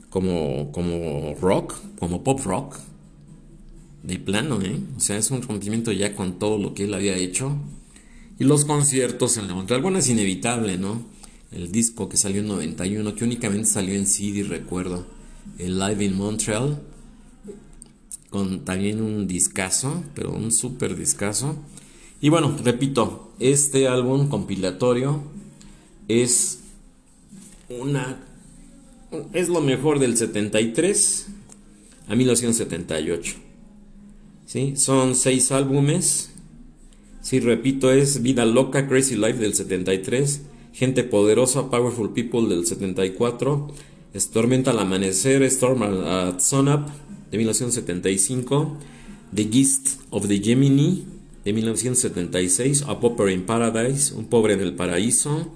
como, 0.09 0.73
como 0.73 1.35
rock, 1.41 1.75
como 1.99 2.25
pop 2.25 2.41
rock. 2.45 2.77
De 4.05 4.19
plano, 4.19 4.63
¿eh? 4.63 4.81
O 4.97 5.01
sea, 5.01 5.19
es 5.19 5.31
un 5.31 5.43
rompimiento 5.43 5.93
ya 5.93 6.15
con 6.15 6.39
todo 6.39 6.57
lo 6.57 6.73
que 6.73 6.85
él 6.85 6.95
había 6.95 7.17
hecho 7.17 7.59
y 8.41 8.45
los 8.45 8.65
conciertos 8.65 9.37
en 9.37 9.49
la 9.49 9.55
Montreal. 9.55 9.83
Bueno, 9.83 9.99
es 9.99 10.09
inevitable, 10.09 10.79
¿no? 10.79 11.03
El 11.53 11.71
disco 11.71 12.09
que 12.09 12.17
salió 12.17 12.41
en 12.41 12.49
91, 12.49 13.15
que 13.15 13.25
únicamente 13.25 13.69
salió 13.69 13.95
en 13.95 14.07
CD, 14.07 14.45
recuerdo. 14.45 15.07
El 15.59 15.79
Live 15.79 16.03
in 16.07 16.17
Montreal. 16.17 16.81
Con 18.31 18.65
también 18.65 19.03
un 19.03 19.27
discazo, 19.27 20.03
pero 20.15 20.33
un 20.33 20.53
super 20.53 20.97
discazo. 20.97 21.57
Y 22.21 22.29
bueno, 22.29 22.57
repito, 22.63 23.33
este 23.39 23.89
álbum 23.89 24.29
compilatorio 24.29 25.23
es 26.09 26.61
una. 27.69 28.25
Es 29.33 29.49
lo 29.49 29.61
mejor 29.61 29.99
del 29.99 30.17
73 30.17 31.27
a 32.09 32.15
1978. 32.15 33.35
¿Sí? 34.47 34.75
Son 34.77 35.15
seis 35.15 35.51
álbumes 35.53 36.31
Sí, 37.23 37.39
repito, 37.39 37.93
es 37.93 38.23
Vida 38.23 38.47
Loca, 38.47 38.89
Crazy 38.89 39.15
Life 39.15 39.35
del 39.35 39.55
73, 39.55 40.41
Gente 40.73 41.05
Poderosa, 41.05 41.69
Powerful 41.71 42.13
People 42.15 42.49
del 42.49 42.67
74, 42.67 43.69
Tormenta 44.33 44.71
al 44.71 44.79
Amanecer, 44.79 45.43
Storm 45.43 45.83
at 45.83 46.41
Sunup 46.41 46.89
de 47.31 47.39
1975, 47.39 48.77
The 49.35 49.49
Gist 49.51 50.01
of 50.11 50.29
the 50.29 50.41
Gemini 50.41 51.05
de 51.45 51.53
1976, 51.53 52.83
A 52.83 53.01
Popper 53.01 53.31
in 53.31 53.43
Paradise, 53.43 54.15
Un 54.15 54.27
Pobre 54.27 54.55
en 54.55 54.61
el 54.61 54.75
Paraíso 54.75 55.51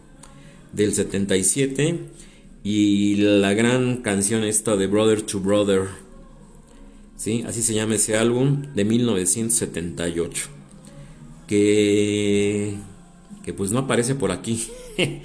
del 0.73 0.95
77 0.95 1.99
y 2.63 3.17
la 3.17 3.53
gran 3.55 3.99
canción 3.99 4.45
esta 4.45 4.77
de 4.77 4.87
Brother 4.87 5.23
to 5.23 5.41
Brother, 5.41 5.89
¿sí? 7.17 7.45
así 7.47 7.63
se 7.63 7.75
llama 7.75 7.97
ese 7.97 8.17
álbum 8.17 8.63
de 8.75 8.85
1978 8.85 10.55
que, 11.47 12.75
que 13.45 13.53
pues 13.53 13.71
no 13.71 13.81
aparece 13.81 14.15
por 14.15 14.31
aquí. 14.33 14.69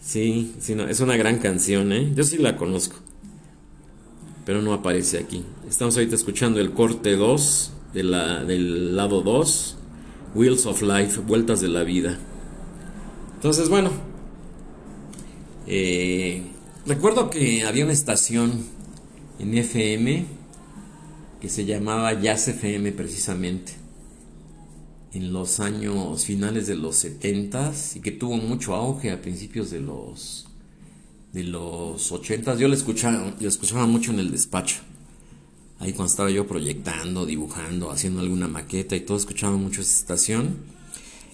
sí, 0.00 0.54
sí 0.58 0.76
es 0.88 1.00
una 1.00 1.16
gran 1.16 1.38
canción, 1.38 1.92
¿eh? 1.92 2.12
Yo 2.14 2.24
sí 2.24 2.38
la 2.38 2.56
conozco, 2.56 2.96
pero 4.50 4.62
no 4.62 4.72
aparece 4.72 5.16
aquí. 5.18 5.44
Estamos 5.68 5.96
ahorita 5.96 6.16
escuchando 6.16 6.58
el 6.58 6.72
corte 6.72 7.14
2 7.14 7.72
de 7.94 8.02
la, 8.02 8.42
del 8.42 8.96
lado 8.96 9.22
2, 9.22 9.76
Wheels 10.34 10.66
of 10.66 10.82
Life, 10.82 11.20
Vueltas 11.20 11.60
de 11.60 11.68
la 11.68 11.84
Vida. 11.84 12.18
Entonces, 13.36 13.68
bueno, 13.68 13.92
eh, 15.68 16.42
recuerdo 16.84 17.30
que 17.30 17.62
había 17.62 17.84
una 17.84 17.92
estación 17.92 18.64
en 19.38 19.56
FM 19.56 20.26
que 21.40 21.48
se 21.48 21.64
llamaba 21.64 22.20
Jazz 22.20 22.48
FM 22.48 22.90
precisamente 22.90 23.74
en 25.12 25.32
los 25.32 25.60
años 25.60 26.24
finales 26.24 26.66
de 26.66 26.74
los 26.74 26.96
70 26.96 27.72
y 27.94 28.00
que 28.00 28.10
tuvo 28.10 28.36
mucho 28.36 28.74
auge 28.74 29.12
a 29.12 29.22
principios 29.22 29.70
de 29.70 29.80
los 29.80 30.49
de 31.32 31.44
los 31.44 32.10
80 32.10 32.56
yo 32.56 32.68
la 32.68 32.74
escuchaba, 32.74 33.86
mucho 33.86 34.12
en 34.12 34.20
el 34.20 34.30
despacho. 34.30 34.76
Ahí 35.78 35.92
cuando 35.92 36.10
estaba 36.10 36.30
yo 36.30 36.46
proyectando, 36.46 37.24
dibujando, 37.24 37.90
haciendo 37.90 38.20
alguna 38.20 38.48
maqueta 38.48 38.96
y 38.96 39.00
todo, 39.00 39.16
escuchaba 39.16 39.56
mucho 39.56 39.80
esa 39.80 39.98
estación. 39.98 40.56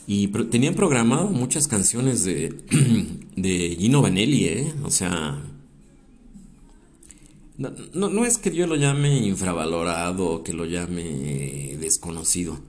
Y 0.06 0.28
tenían 0.28 0.74
programado 0.74 1.28
muchas 1.28 1.66
canciones 1.66 2.24
de, 2.24 2.54
de 3.37 3.76
Gino 3.78 4.02
Vanelli, 4.02 4.44
¿eh? 4.44 4.74
O 4.85 4.90
sea, 4.90 5.42
no, 7.59 7.72
no, 7.92 8.09
no, 8.09 8.24
es 8.24 8.38
que 8.38 8.54
yo 8.54 8.66
lo 8.66 8.76
llame 8.76 9.18
infravalorado 9.26 10.26
o 10.26 10.42
que 10.44 10.52
lo 10.52 10.64
llame 10.64 11.76
desconocido 11.80 12.61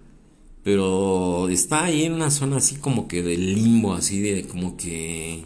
pero 0.67 1.47
está 1.47 1.85
ahí 1.85 2.03
en 2.03 2.11
una 2.11 2.29
zona 2.29 2.57
así 2.57 2.75
como 2.75 3.07
que 3.07 3.23
de 3.23 3.37
limbo, 3.37 3.93
así 3.93 4.19
de 4.19 4.43
como 4.47 4.75
que 4.75 5.45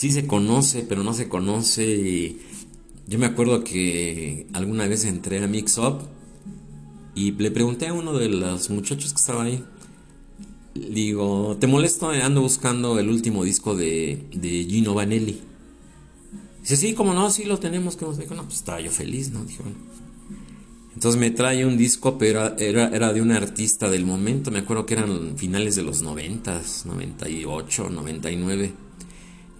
sí 0.00 0.10
se 0.10 0.26
conoce, 0.26 0.86
pero 0.88 1.04
no 1.04 1.12
se 1.12 1.28
conoce. 1.28 2.34
yo 3.06 3.18
me 3.18 3.26
acuerdo 3.26 3.62
que 3.62 4.46
alguna 4.54 4.86
vez 4.86 5.04
entré 5.04 5.44
a 5.44 5.46
Mix 5.46 5.76
Up 5.76 5.98
y 7.14 7.32
le 7.32 7.50
pregunté 7.50 7.88
a 7.88 7.92
uno 7.92 8.16
de 8.16 8.30
los 8.30 8.70
muchachos 8.70 9.12
que 9.12 9.18
estaba 9.18 9.42
ahí. 9.42 9.62
Digo, 10.74 11.58
¿te 11.60 11.66
molesto? 11.66 12.08
Ando 12.08 12.40
buscando 12.40 12.98
el 12.98 13.10
último 13.10 13.44
disco 13.44 13.76
de, 13.76 14.24
de 14.32 14.64
Gino 14.64 14.94
Vanelli. 14.94 15.38
Dice, 16.62 16.76
sí, 16.78 16.94
como 16.94 17.12
no, 17.12 17.30
sí 17.30 17.44
lo 17.44 17.58
tenemos. 17.58 17.96
Que 17.96 18.06
no, 18.06 18.14
pues 18.14 18.54
estaba 18.54 18.80
yo 18.80 18.90
feliz, 18.90 19.30
¿no? 19.30 19.44
Dijo, 19.44 19.64
entonces 20.94 21.20
me 21.20 21.30
trae 21.30 21.66
un 21.66 21.76
disco, 21.76 22.16
pero 22.16 22.56
era, 22.56 22.88
era 22.88 23.12
de 23.12 23.20
un 23.20 23.32
artista 23.32 23.90
del 23.90 24.06
momento, 24.06 24.50
me 24.50 24.60
acuerdo 24.60 24.86
que 24.86 24.94
eran 24.94 25.36
finales 25.36 25.76
de 25.76 25.82
los 25.82 26.00
90, 26.00 26.62
98, 26.86 27.90
99. 27.90 28.89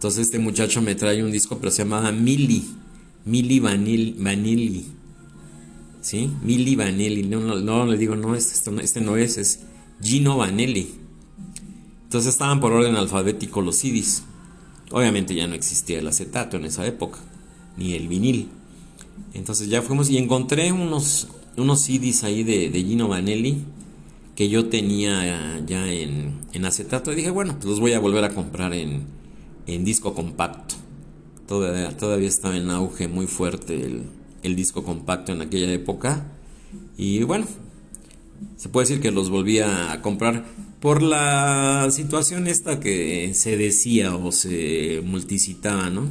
Entonces 0.01 0.29
este 0.29 0.39
muchacho 0.39 0.81
me 0.81 0.95
trae 0.95 1.23
un 1.23 1.31
disco, 1.31 1.59
pero 1.59 1.71
se 1.71 1.83
llamaba 1.83 2.11
Mili, 2.11 2.65
Mili 3.27 3.61
Vanilli. 3.61 4.87
¿Sí? 6.01 6.31
Mili 6.43 6.75
Vanilli. 6.75 7.25
No, 7.25 7.85
le 7.85 7.99
digo, 7.99 8.17
no, 8.17 8.35
este, 8.35 8.83
este 8.83 9.03
no 9.03 9.19
es, 9.19 9.37
es 9.37 9.61
Gino 10.03 10.39
Vanelli. 10.39 10.95
Entonces 12.05 12.33
estaban 12.33 12.61
por 12.61 12.73
orden 12.73 12.97
alfabético 12.97 13.61
los 13.61 13.77
CDs. 13.77 14.23
Obviamente 14.91 15.35
ya 15.35 15.47
no 15.47 15.53
existía 15.53 15.99
el 15.99 16.09
acetato 16.09 16.57
en 16.57 16.65
esa 16.65 16.87
época, 16.87 17.19
ni 17.77 17.93
el 17.93 18.09
vinil. 18.09 18.49
Entonces 19.35 19.69
ya 19.69 19.83
fuimos 19.83 20.09
y 20.09 20.17
encontré 20.17 20.73
unos, 20.73 21.29
unos 21.59 21.79
CDs 21.83 22.25
ahí 22.25 22.43
de, 22.43 22.71
de 22.71 22.83
Gino 22.83 23.07
Vanelli 23.07 23.59
que 24.35 24.49
yo 24.49 24.71
tenía 24.71 25.61
ya 25.67 25.93
en, 25.93 26.41
en, 26.55 26.65
acetato. 26.65 27.13
Y 27.13 27.17
dije, 27.17 27.29
bueno, 27.29 27.53
pues 27.57 27.67
los 27.67 27.81
voy 27.81 27.93
a 27.93 28.01
volver 28.01 28.25
a 28.25 28.35
comprar 28.35 28.73
en, 28.73 29.20
en 29.75 29.85
disco 29.85 30.15
compacto. 30.15 30.75
Todavía, 31.47 31.97
todavía 31.97 32.29
estaba 32.29 32.57
en 32.57 32.71
auge 32.71 33.09
muy 33.09 33.27
fuerte 33.27 34.03
el, 34.43 34.57
disco 34.57 34.85
compacto 34.85 35.33
en 35.33 35.43
aquella 35.43 35.73
época. 35.73 36.27
Y 36.97 37.23
bueno, 37.25 37.47
se 38.57 38.69
puede 38.69 38.87
decir 38.87 39.03
que 39.03 39.11
los 39.11 39.31
volví 39.31 39.59
a 39.59 40.01
comprar 40.03 40.45
por 40.81 41.03
la 41.03 41.89
situación 41.91 42.47
esta 42.47 42.81
que 42.81 43.35
se 43.35 43.57
decía 43.57 44.17
o 44.17 44.33
se 44.33 45.03
multicitaba, 45.05 45.91
¿no? 45.91 46.11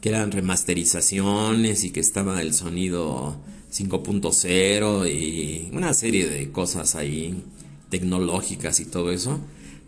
Que 0.00 0.10
eran 0.10 0.32
remasterizaciones 0.32 1.84
y 1.84 1.90
que 1.90 2.00
estaba 2.00 2.42
el 2.42 2.52
sonido 2.52 3.36
5.0 3.72 5.10
y 5.10 5.70
una 5.72 5.94
serie 5.94 6.28
de 6.28 6.50
cosas 6.50 6.94
ahí 6.94 7.42
tecnológicas 7.88 8.80
y 8.80 8.84
todo 8.84 9.10
eso. 9.12 9.40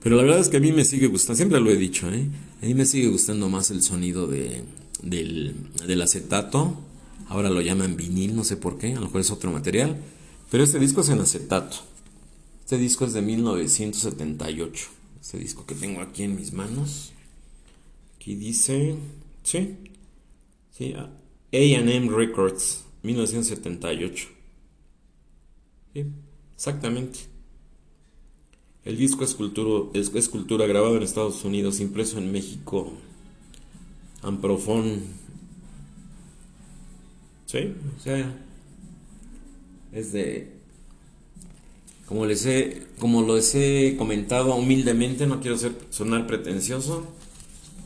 Pero 0.02 0.16
la 0.16 0.22
verdad 0.22 0.40
es 0.40 0.48
que 0.48 0.58
a 0.58 0.60
mí 0.60 0.72
me 0.72 0.84
sigue 0.84 1.06
gustando, 1.06 1.36
siempre 1.36 1.60
lo 1.60 1.70
he 1.70 1.76
dicho, 1.76 2.10
¿eh? 2.12 2.26
A 2.60 2.66
mí 2.66 2.74
me 2.74 2.86
sigue 2.86 3.08
gustando 3.08 3.48
más 3.48 3.70
el 3.70 3.82
sonido 3.82 4.26
de, 4.26 4.64
del, 5.02 5.54
del 5.86 6.02
acetato. 6.02 6.76
Ahora 7.28 7.50
lo 7.50 7.60
llaman 7.60 7.96
vinil, 7.96 8.34
no 8.34 8.42
sé 8.42 8.56
por 8.56 8.78
qué, 8.78 8.92
a 8.92 8.96
lo 8.96 9.02
mejor 9.02 9.20
es 9.20 9.30
otro 9.30 9.52
material. 9.52 9.96
Pero 10.50 10.64
este 10.64 10.78
disco 10.78 11.02
es 11.02 11.08
en 11.10 11.20
acetato. 11.20 11.76
Este 12.60 12.78
disco 12.78 13.04
es 13.04 13.12
de 13.12 13.22
1978. 13.22 14.88
Este 15.20 15.38
disco 15.38 15.66
que 15.66 15.74
tengo 15.74 16.00
aquí 16.00 16.22
en 16.24 16.36
mis 16.36 16.52
manos. 16.52 17.12
Aquí 18.16 18.34
dice. 18.34 18.96
Sí. 19.42 19.76
Sí. 20.76 20.94
AM 20.94 22.08
Records. 22.14 22.84
1978. 23.02 24.28
Sí, 25.94 26.04
exactamente. 26.54 27.20
El 28.88 28.96
disco 28.96 29.22
es 29.22 29.36
es, 29.92 30.14
es 30.14 30.28
cultura 30.30 30.66
grabado 30.66 30.96
en 30.96 31.02
Estados 31.02 31.44
Unidos, 31.44 31.78
impreso 31.78 32.16
en 32.16 32.32
México. 32.32 32.90
Amprofón. 34.22 35.02
Sí, 37.44 37.74
o 37.98 38.02
sea. 38.02 38.34
Es 39.92 40.12
de 40.12 40.52
como 42.06 42.24
les 42.24 42.46
he, 42.46 42.86
como 42.98 43.34
les 43.34 43.54
he 43.54 43.94
comentado 43.98 44.54
humildemente, 44.54 45.26
no 45.26 45.42
quiero 45.42 45.58
ser, 45.58 45.72
sonar 45.90 46.26
pretencioso, 46.26 47.06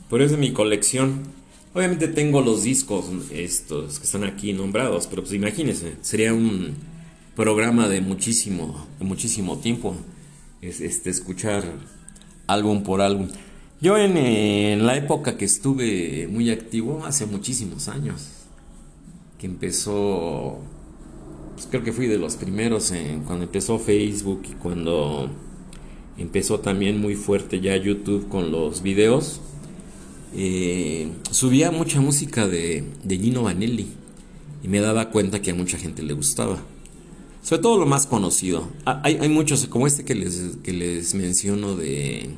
pero 0.08 0.24
es 0.24 0.30
de 0.30 0.36
mi 0.36 0.52
colección. 0.52 1.22
Obviamente 1.74 2.06
tengo 2.06 2.42
los 2.42 2.62
discos 2.62 3.06
estos 3.32 3.98
que 3.98 4.04
están 4.04 4.22
aquí 4.22 4.52
nombrados, 4.52 5.08
pero 5.08 5.22
pues 5.22 5.34
imagínense, 5.34 5.96
sería 6.00 6.32
un 6.32 6.74
programa 7.34 7.88
de 7.88 8.00
muchísimo, 8.00 8.86
de 9.00 9.04
muchísimo 9.04 9.58
tiempo 9.58 9.96
este, 10.62 11.10
escuchar 11.10 11.64
álbum 12.46 12.82
por 12.82 13.00
álbum. 13.00 13.28
Yo 13.80 13.98
en, 13.98 14.86
la 14.86 14.96
época 14.96 15.36
que 15.36 15.44
estuve 15.44 16.28
muy 16.30 16.50
activo, 16.50 17.04
hace 17.04 17.26
muchísimos 17.26 17.88
años, 17.88 18.28
que 19.38 19.46
empezó 19.46 20.60
pues, 21.54 21.66
creo 21.68 21.82
que 21.82 21.92
fui 21.92 22.06
de 22.06 22.18
los 22.18 22.36
primeros 22.36 22.92
en, 22.92 23.24
cuando 23.24 23.44
empezó 23.44 23.80
Facebook 23.80 24.42
y 24.50 24.54
cuando 24.54 25.30
empezó 26.16 26.60
también 26.60 27.00
muy 27.00 27.16
fuerte 27.16 27.60
ya 27.60 27.76
YouTube 27.76 28.28
con 28.28 28.52
los 28.52 28.82
videos. 28.82 29.40
Eh, 30.34 31.08
subía 31.30 31.70
mucha 31.72 32.00
música 32.00 32.46
de, 32.46 32.84
Gino 33.08 33.42
Vanelli 33.42 33.88
y 34.62 34.68
me 34.68 34.80
daba 34.80 35.10
cuenta 35.10 35.42
que 35.42 35.50
a 35.50 35.54
mucha 35.54 35.76
gente 35.76 36.02
le 36.02 36.14
gustaba. 36.14 36.58
Sobre 37.42 37.60
todo 37.60 37.78
lo 37.78 37.86
más 37.86 38.06
conocido. 38.06 38.68
Hay, 38.84 39.18
hay 39.20 39.28
muchos, 39.28 39.66
como 39.66 39.86
este 39.86 40.04
que 40.04 40.14
les, 40.14 40.56
que 40.62 40.72
les 40.72 41.14
menciono 41.14 41.76
de 41.76 42.30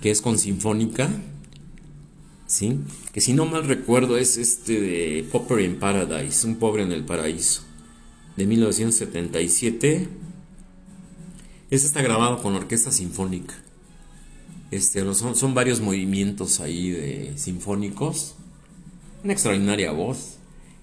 que 0.00 0.10
es 0.10 0.20
con 0.20 0.38
Sinfónica, 0.38 1.08
¿sí? 2.46 2.80
Que 3.12 3.20
si 3.20 3.32
no 3.32 3.46
mal 3.46 3.64
recuerdo 3.64 4.16
es 4.16 4.36
este 4.36 4.80
de 4.80 5.28
Popper 5.30 5.60
in 5.60 5.78
Paradise, 5.78 6.46
un 6.46 6.56
pobre 6.56 6.82
en 6.82 6.92
el 6.92 7.04
paraíso 7.04 7.62
de 8.36 8.46
1977. 8.46 10.08
Este 11.70 11.86
está 11.86 12.02
grabado 12.02 12.40
con 12.40 12.54
orquesta 12.54 12.90
sinfónica. 12.90 13.54
Este, 14.70 15.02
son, 15.14 15.34
son 15.34 15.54
varios 15.54 15.80
movimientos 15.80 16.60
ahí 16.60 16.90
de 16.90 17.32
sinfónicos. 17.36 18.34
Una 19.24 19.32
extraordinaria 19.32 19.92
voz. 19.92 20.37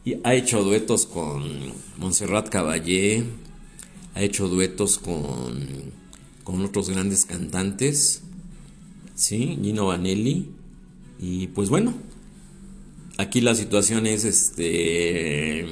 Y 0.05 0.17
ha 0.23 0.35
hecho 0.35 0.63
duetos 0.63 1.05
con 1.05 1.43
Montserrat 1.97 2.49
Caballé. 2.49 3.25
Ha 4.13 4.21
hecho 4.21 4.47
duetos 4.47 4.99
con, 4.99 5.91
con 6.43 6.63
otros 6.63 6.89
grandes 6.89 7.25
cantantes. 7.25 8.21
¿Sí? 9.15 9.57
Gino 9.61 9.87
Vanelli. 9.87 10.51
Y 11.19 11.47
pues 11.47 11.69
bueno, 11.69 11.93
aquí 13.17 13.41
la 13.41 13.55
situación 13.55 14.05
es 14.05 14.25
este 14.25 15.65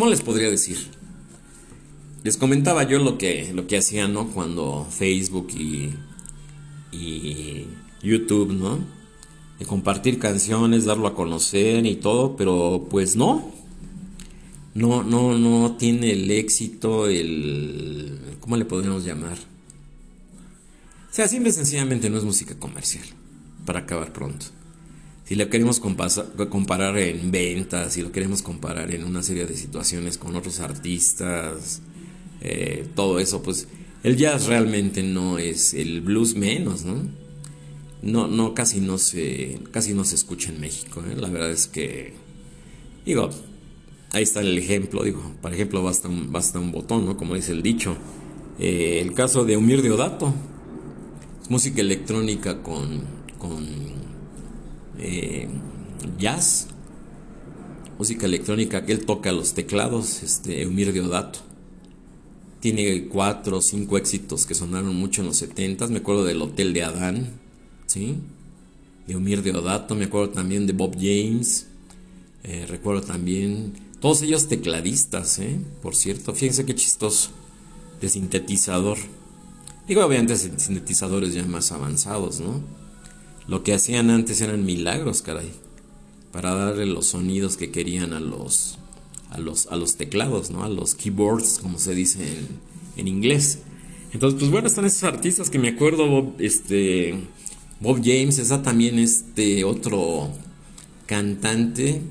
¿Cómo 0.00 0.08
les 0.08 0.22
podría 0.22 0.48
decir? 0.48 0.78
Les 2.24 2.38
comentaba 2.38 2.84
yo 2.84 2.98
lo 3.00 3.18
que, 3.18 3.52
lo 3.52 3.66
que 3.66 3.76
hacía, 3.76 4.08
¿no? 4.08 4.28
Cuando 4.28 4.86
Facebook 4.88 5.48
y, 5.50 5.90
y 6.90 7.66
YouTube, 8.02 8.50
¿no? 8.50 8.78
De 9.60 9.66
compartir 9.66 10.18
canciones, 10.18 10.84
darlo 10.84 11.06
a 11.06 11.14
conocer 11.14 11.86
y 11.86 11.94
todo, 11.94 12.34
pero 12.34 12.88
pues 12.90 13.14
no. 13.14 13.52
No, 14.74 15.04
no, 15.04 15.38
no 15.38 15.76
tiene 15.76 16.10
el 16.10 16.28
éxito, 16.32 17.06
el... 17.06 18.18
¿Cómo 18.40 18.56
le 18.56 18.64
podríamos 18.64 19.04
llamar? 19.04 19.38
O 21.10 21.14
sea, 21.14 21.28
simple 21.28 21.50
y 21.50 21.52
sencillamente 21.52 22.10
no 22.10 22.18
es 22.18 22.24
música 22.24 22.58
comercial, 22.58 23.04
para 23.64 23.80
acabar 23.80 24.12
pronto 24.12 24.46
si 25.30 25.36
lo 25.36 25.48
queremos 25.48 25.78
comparar 25.78 26.98
en 26.98 27.30
ventas, 27.30 27.92
si 27.92 28.02
lo 28.02 28.10
queremos 28.10 28.42
comparar 28.42 28.92
en 28.92 29.04
una 29.04 29.22
serie 29.22 29.46
de 29.46 29.54
situaciones 29.54 30.18
con 30.18 30.34
otros 30.34 30.58
artistas, 30.58 31.82
eh, 32.40 32.88
todo 32.96 33.20
eso, 33.20 33.40
pues 33.40 33.68
el 34.02 34.16
jazz 34.16 34.46
realmente 34.46 35.04
no 35.04 35.38
es 35.38 35.72
el 35.72 36.00
blues 36.00 36.34
menos, 36.34 36.84
¿no? 36.84 37.04
No, 38.02 38.26
no, 38.28 38.54
casi 38.54 38.80
no 38.80 38.96
se, 38.98 39.60
casi 39.72 39.92
no 39.92 40.04
se 40.04 40.14
escucha 40.14 40.50
en 40.50 40.60
México, 40.60 41.02
¿eh? 41.08 41.16
La 41.16 41.28
verdad 41.28 41.50
es 41.50 41.66
que, 41.66 42.14
digo, 43.04 43.28
ahí 44.12 44.22
está 44.22 44.40
el 44.40 44.56
ejemplo, 44.56 45.04
digo, 45.04 45.22
por 45.42 45.52
ejemplo, 45.52 45.82
basta 45.82 46.08
un, 46.08 46.32
basta 46.32 46.58
un 46.58 46.72
botón, 46.72 47.04
¿no? 47.04 47.16
Como 47.16 47.34
dice 47.34 47.52
el 47.52 47.62
dicho. 47.62 47.96
Eh, 48.58 49.00
el 49.00 49.14
caso 49.14 49.44
de 49.44 49.56
Umir 49.56 49.82
Deodato, 49.82 50.34
música 51.48 51.80
electrónica 51.80 52.62
con, 52.62 53.02
con 53.38 53.66
eh, 54.98 55.48
jazz, 56.18 56.68
música 57.98 58.26
electrónica, 58.26 58.84
que 58.84 58.92
él 58.92 59.04
toca 59.04 59.32
los 59.32 59.54
teclados, 59.54 60.22
este, 60.22 60.62
Eumir 60.62 60.92
Deodato. 60.92 61.40
Tiene 62.60 63.08
cuatro 63.08 63.58
o 63.58 63.62
cinco 63.62 63.96
éxitos 63.96 64.44
que 64.44 64.54
sonaron 64.54 64.94
mucho 64.94 65.22
en 65.22 65.28
los 65.28 65.38
70 65.38 65.86
Me 65.88 65.98
acuerdo 65.98 66.24
del 66.24 66.42
Hotel 66.42 66.74
de 66.74 66.82
Adán, 66.82 67.39
¿sí? 67.90 68.16
De 69.06 69.14
Eumir 69.14 69.42
Deodato. 69.42 69.94
Me 69.94 70.06
acuerdo 70.06 70.30
también 70.30 70.66
de 70.66 70.72
Bob 70.72 70.94
James. 70.94 71.66
Eh, 72.44 72.66
recuerdo 72.68 73.02
también. 73.02 73.72
Todos 74.00 74.22
ellos 74.22 74.48
tecladistas, 74.48 75.38
¿eh? 75.38 75.58
Por 75.82 75.94
cierto, 75.94 76.34
fíjense 76.34 76.64
qué 76.64 76.74
chistoso. 76.74 77.30
De 78.00 78.08
sintetizador. 78.08 78.98
Digo, 79.86 80.04
obviamente 80.04 80.36
sintetizadores 80.36 81.34
ya 81.34 81.44
más 81.44 81.72
avanzados, 81.72 82.40
¿no? 82.40 82.62
Lo 83.48 83.64
que 83.64 83.74
hacían 83.74 84.10
antes 84.10 84.40
eran 84.40 84.64
milagros, 84.64 85.22
caray, 85.22 85.50
para 86.30 86.54
darle 86.54 86.86
los 86.86 87.06
sonidos 87.06 87.56
que 87.56 87.72
querían 87.72 88.12
a 88.12 88.20
los, 88.20 88.78
a 89.30 89.38
los, 89.38 89.66
a 89.66 89.76
los 89.76 89.96
teclados, 89.96 90.50
¿no? 90.50 90.62
A 90.62 90.68
los 90.68 90.94
keyboards, 90.94 91.58
como 91.58 91.78
se 91.78 91.94
dice 91.94 92.20
en, 92.96 93.08
inglés. 93.08 93.58
Entonces, 94.12 94.38
pues 94.38 94.52
bueno, 94.52 94.68
están 94.68 94.84
esos 94.84 95.02
artistas 95.02 95.50
que 95.50 95.58
me 95.58 95.70
acuerdo, 95.70 96.32
este, 96.38 97.18
Bob 97.80 98.02
James, 98.04 98.38
está 98.38 98.62
también 98.62 98.98
este 98.98 99.64
otro 99.64 100.28
cantante 101.06 102.02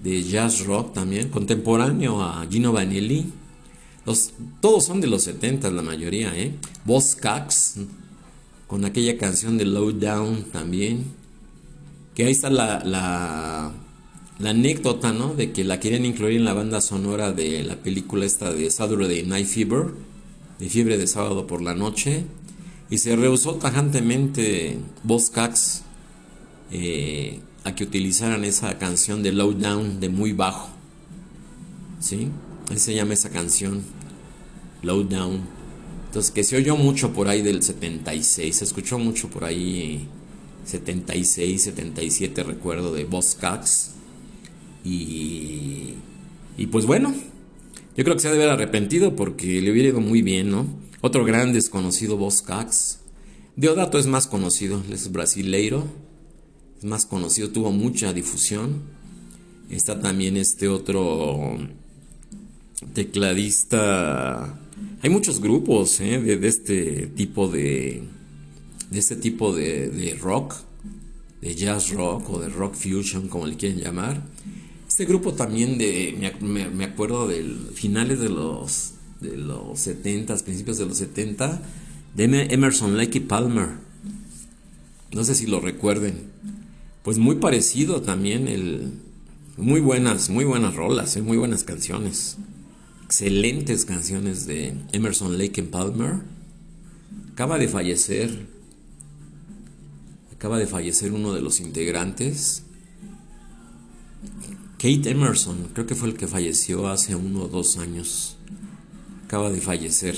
de 0.00 0.22
jazz 0.22 0.64
rock 0.64 0.94
también, 0.94 1.28
contemporáneo 1.28 2.22
a 2.22 2.46
Gino 2.48 2.72
Vanelli. 2.72 3.26
Los, 4.06 4.32
todos 4.60 4.84
son 4.84 5.00
de 5.00 5.08
los 5.08 5.22
70 5.24 5.72
la 5.72 5.82
mayoría, 5.82 6.38
¿eh? 6.38 6.54
Boss 6.84 7.16
Cax, 7.16 7.78
con 8.68 8.84
aquella 8.84 9.18
canción 9.18 9.58
de 9.58 9.64
Low 9.64 9.90
Down 9.90 10.44
también. 10.52 11.04
Que 12.14 12.24
ahí 12.24 12.30
está 12.30 12.48
la, 12.48 12.84
la, 12.84 13.72
anécdota, 14.48 15.12
¿no? 15.12 15.34
De 15.34 15.50
que 15.50 15.64
la 15.64 15.80
querían 15.80 16.04
incluir 16.04 16.36
en 16.36 16.44
la 16.44 16.54
banda 16.54 16.80
sonora 16.80 17.32
de 17.32 17.64
la 17.64 17.74
película 17.74 18.24
esta 18.24 18.52
de 18.52 18.70
Saturday 18.70 19.26
Night 19.26 19.48
Fever, 19.48 19.86
de 20.60 20.68
fiebre 20.68 20.96
de 20.96 21.08
sábado 21.08 21.48
por 21.48 21.60
la 21.60 21.74
noche. 21.74 22.24
Y 22.90 22.98
se 22.98 23.14
rehusó 23.16 23.54
tajantemente 23.54 24.78
Boss 25.02 25.30
Cax 25.30 25.82
eh, 26.70 27.40
a 27.64 27.74
que 27.74 27.84
utilizaran 27.84 28.44
esa 28.44 28.78
canción 28.78 29.22
de 29.22 29.32
Low 29.32 29.52
Down, 29.52 30.00
de 30.00 30.08
muy 30.08 30.32
bajo. 30.32 30.70
¿Sí? 32.00 32.28
Así 32.70 32.78
se 32.78 32.94
llama 32.94 33.14
esa 33.14 33.30
canción, 33.30 33.82
Low 34.82 35.04
Down. 35.04 35.40
Entonces, 36.06 36.30
que 36.30 36.44
se 36.44 36.56
oyó 36.56 36.76
mucho 36.76 37.12
por 37.12 37.28
ahí 37.28 37.42
del 37.42 37.62
76, 37.62 38.56
se 38.56 38.64
escuchó 38.64 38.98
mucho 38.98 39.28
por 39.28 39.44
ahí 39.44 40.08
76, 40.64 41.62
77, 41.62 42.42
recuerdo, 42.42 42.94
de 42.94 43.04
Boss 43.04 43.36
Cox. 43.38 43.90
Y, 44.84 45.94
y 46.56 46.66
pues 46.66 46.86
bueno, 46.86 47.14
yo 47.96 48.04
creo 48.04 48.16
que 48.16 48.22
se 48.22 48.28
ha 48.28 48.30
de 48.30 48.38
haber 48.38 48.50
arrepentido 48.50 49.16
porque 49.16 49.60
le 49.60 49.70
hubiera 49.70 49.90
ido 49.90 50.00
muy 50.00 50.22
bien, 50.22 50.50
¿no? 50.50 50.66
Otro 51.00 51.24
gran 51.24 51.52
desconocido, 51.52 52.16
Boss 52.16 52.42
Cox. 52.42 52.98
Deodato 53.54 53.98
es 53.98 54.06
más 54.06 54.26
conocido, 54.26 54.82
es 54.90 55.12
brasileiro, 55.12 55.84
es 56.78 56.84
más 56.84 57.06
conocido, 57.06 57.50
tuvo 57.50 57.70
mucha 57.70 58.12
difusión. 58.12 58.82
Está 59.70 60.00
también 60.00 60.36
este 60.36 60.66
otro 60.68 61.56
tecladista. 62.94 64.58
Hay 65.02 65.10
muchos 65.10 65.40
grupos 65.40 66.00
¿eh? 66.00 66.18
de, 66.18 66.48
este 66.48 67.06
tipo 67.06 67.48
de. 67.48 68.02
de 68.90 68.98
este 68.98 69.16
tipo 69.16 69.54
de, 69.54 70.18
rock, 70.20 70.54
de 71.40 71.54
jazz 71.54 71.90
rock 71.90 72.30
o 72.30 72.40
de 72.40 72.48
rock 72.48 72.74
fusion, 72.74 73.28
como 73.28 73.46
le 73.46 73.56
quieren 73.56 73.78
llamar. 73.78 74.22
Este 74.88 75.04
grupo 75.04 75.34
también 75.34 75.78
de. 75.78 76.32
Me, 76.40 76.84
acuerdo 76.84 77.28
de 77.28 77.44
finales 77.74 78.20
de 78.20 78.30
los, 78.30 78.94
de 79.20 79.36
los 79.36 79.78
70, 79.80 80.36
principios 80.38 80.78
de 80.78 80.86
los 80.86 80.98
70, 80.98 81.60
de 82.14 82.24
Emerson 82.50 82.96
Lake 82.96 83.18
y 83.18 83.20
Palmer. 83.20 83.68
No 85.12 85.24
sé 85.24 85.34
si 85.34 85.46
lo 85.46 85.60
recuerden. 85.60 86.30
Pues 87.02 87.18
muy 87.18 87.36
parecido 87.36 88.02
también 88.02 88.48
el. 88.48 88.92
Muy 89.56 89.80
buenas, 89.80 90.30
muy 90.30 90.44
buenas 90.44 90.76
rolas, 90.76 91.16
¿eh? 91.16 91.22
muy 91.22 91.36
buenas 91.36 91.64
canciones 91.64 92.36
excelentes 93.08 93.86
canciones 93.86 94.44
de 94.44 94.74
Emerson 94.92 95.38
Lake 95.38 95.62
and 95.62 95.70
Palmer. 95.70 96.20
Acaba 97.32 97.56
de 97.56 97.66
fallecer. 97.66 98.46
Acaba 100.30 100.58
de 100.58 100.66
fallecer 100.66 101.12
uno 101.12 101.32
de 101.32 101.40
los 101.40 101.60
integrantes. 101.60 102.64
Kate 104.72 105.08
Emerson, 105.08 105.70
creo 105.72 105.86
que 105.86 105.94
fue 105.94 106.08
el 106.08 106.18
que 106.18 106.26
falleció 106.26 106.86
hace 106.86 107.16
uno 107.16 107.44
o 107.44 107.48
dos 107.48 107.78
años. 107.78 108.36
Acaba 109.28 109.50
de 109.50 109.60
fallecer. 109.60 110.16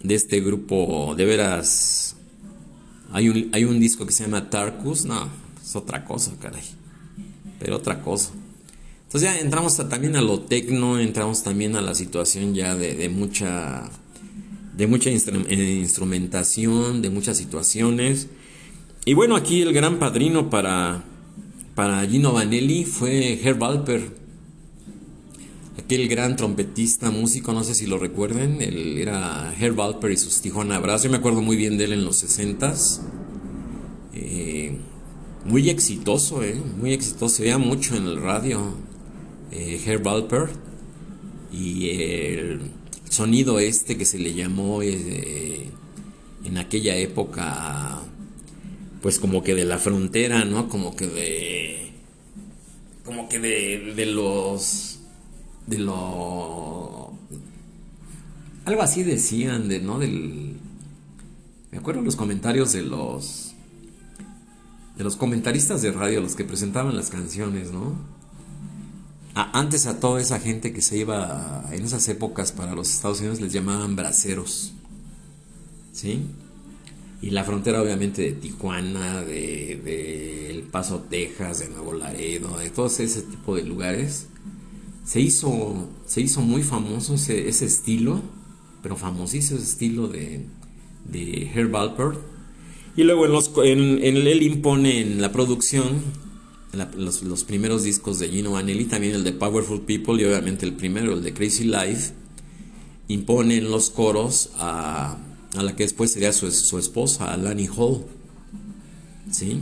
De 0.00 0.14
este 0.14 0.38
grupo, 0.38 1.16
de 1.16 1.24
veras. 1.24 2.14
Hay 3.10 3.28
un, 3.28 3.50
hay 3.52 3.64
un 3.64 3.80
disco 3.80 4.06
que 4.06 4.12
se 4.12 4.22
llama 4.22 4.48
Tarkus. 4.48 5.06
No, 5.06 5.28
es 5.60 5.74
otra 5.74 6.04
cosa, 6.04 6.32
caray. 6.40 6.62
Pero 7.58 7.74
otra 7.74 8.00
cosa. 8.02 8.30
Entonces 9.06 9.28
ya 9.28 9.40
entramos 9.40 9.76
también 9.88 10.14
a 10.14 10.22
lo 10.22 10.38
tecno, 10.38 11.00
entramos 11.00 11.42
también 11.42 11.74
a 11.74 11.80
la 11.80 11.96
situación 11.96 12.54
ya 12.54 12.76
de, 12.76 13.08
mucha 13.08 13.90
de 14.76 14.86
mucha 14.86 15.10
eh, 15.10 15.78
instrumentación, 15.80 17.02
de 17.02 17.10
muchas 17.10 17.36
situaciones. 17.36 18.28
Y 19.04 19.14
bueno, 19.14 19.34
aquí 19.34 19.62
el 19.62 19.72
gran 19.72 19.98
padrino 19.98 20.48
para, 20.48 21.02
para 21.74 22.06
Gino 22.06 22.32
Vanelli 22.32 22.84
fue 22.84 23.40
Herb 23.42 23.64
Alper, 23.64 24.25
aquel 25.78 26.08
gran 26.08 26.36
trompetista, 26.36 27.10
músico, 27.10 27.52
no 27.52 27.64
sé 27.64 27.74
si 27.74 27.86
lo 27.86 27.98
recuerden, 27.98 28.62
él 28.62 28.98
era 28.98 29.54
Herb 29.58 29.80
Alper 29.80 30.12
y 30.12 30.16
sus 30.16 30.40
Tijuana 30.40 30.78
Brass, 30.78 31.04
yo 31.04 31.10
me 31.10 31.18
acuerdo 31.18 31.42
muy 31.42 31.56
bien 31.56 31.76
de 31.78 31.84
él 31.84 31.92
en 31.92 32.04
los 32.04 32.22
60s. 32.24 33.00
Eh, 34.14 34.76
muy 35.46 35.70
exitoso, 35.70 36.42
eh, 36.42 36.60
muy 36.78 36.92
exitoso, 36.92 37.36
se 37.36 37.42
veía 37.42 37.58
mucho 37.58 37.96
en 37.96 38.06
el 38.06 38.20
radio, 38.20 38.74
eh, 39.52 39.80
Herb 39.86 40.08
Alpert 40.08 40.52
y 41.52 41.90
el 41.90 42.60
sonido 43.08 43.60
este 43.60 43.96
que 43.96 44.04
se 44.04 44.18
le 44.18 44.34
llamó 44.34 44.82
eh, 44.82 45.68
en 46.44 46.58
aquella 46.58 46.96
época 46.96 48.02
pues 49.00 49.20
como 49.20 49.42
que 49.42 49.54
de 49.54 49.64
la 49.64 49.78
frontera, 49.78 50.44
¿no? 50.44 50.68
Como 50.68 50.96
que 50.96 51.06
de 51.06 51.92
como 53.04 53.28
que 53.28 53.38
de, 53.38 53.92
de 53.94 54.06
los 54.06 54.95
de 55.66 55.78
lo 55.78 57.12
algo 58.64 58.82
así 58.82 59.02
decían 59.02 59.68
de 59.68 59.80
no 59.80 59.98
del 59.98 60.56
me 61.70 61.78
acuerdo 61.78 62.02
los 62.02 62.16
comentarios 62.16 62.72
de 62.72 62.82
los 62.82 63.54
de 64.96 65.04
los 65.04 65.16
comentaristas 65.16 65.82
de 65.82 65.92
radio 65.92 66.20
los 66.20 66.36
que 66.36 66.44
presentaban 66.44 66.96
las 66.96 67.10
canciones, 67.10 67.70
¿no? 67.70 68.16
antes 69.34 69.86
a 69.86 70.00
toda 70.00 70.20
esa 70.20 70.40
gente 70.40 70.72
que 70.72 70.80
se 70.80 70.96
iba 70.96 71.68
en 71.70 71.84
esas 71.84 72.08
épocas 72.08 72.52
para 72.52 72.74
los 72.74 72.90
Estados 72.90 73.20
Unidos 73.20 73.40
les 73.40 73.52
llamaban 73.52 73.94
braceros. 73.94 74.72
¿Sí? 75.92 76.26
Y 77.20 77.30
la 77.30 77.44
frontera 77.44 77.82
obviamente 77.82 78.22
de 78.22 78.32
Tijuana, 78.32 79.20
de, 79.22 80.50
El 80.50 80.62
Paso, 80.62 81.00
Texas, 81.10 81.58
de 81.58 81.68
Nuevo 81.68 81.92
Laredo, 81.92 82.56
de 82.58 82.70
todo 82.70 82.86
ese 82.86 83.22
tipo 83.22 83.56
de 83.56 83.64
lugares, 83.64 84.26
se 85.06 85.20
hizo, 85.20 85.88
se 86.04 86.20
hizo 86.20 86.42
muy 86.42 86.62
famoso 86.62 87.14
ese, 87.14 87.48
estilo, 87.48 88.20
pero 88.82 88.96
famosísimo 88.96 89.58
ese 89.58 89.70
estilo 89.70 90.08
de, 90.08 90.44
de 91.04 91.50
Herb 91.54 91.74
Alpert. 91.76 92.18
Y 92.96 93.04
luego 93.04 93.24
en, 93.24 93.32
los, 93.32 93.52
en, 93.62 94.04
en 94.04 94.16
él 94.16 94.42
impone 94.42 95.00
en 95.00 95.22
la 95.22 95.30
producción 95.30 96.02
los, 96.96 97.44
primeros 97.44 97.84
discos 97.84 98.18
de 98.18 98.28
Gino 98.28 98.52
Vanelli, 98.52 98.84
también 98.84 99.14
el 99.14 99.24
de 99.24 99.32
Powerful 99.32 99.82
People 99.82 100.20
y 100.20 100.24
obviamente 100.24 100.66
el 100.66 100.72
primero, 100.72 101.14
el 101.14 101.22
de 101.22 101.32
Crazy 101.32 101.64
Life, 101.64 102.12
imponen 103.08 103.70
los 103.70 103.90
coros 103.90 104.50
a, 104.58 105.18
la 105.54 105.76
que 105.76 105.84
después 105.84 106.12
sería 106.12 106.32
su, 106.32 106.78
esposa, 106.78 107.32
a 107.32 107.36
Lani 107.36 107.68
Hall. 107.68 108.04
¿Sí? 109.30 109.60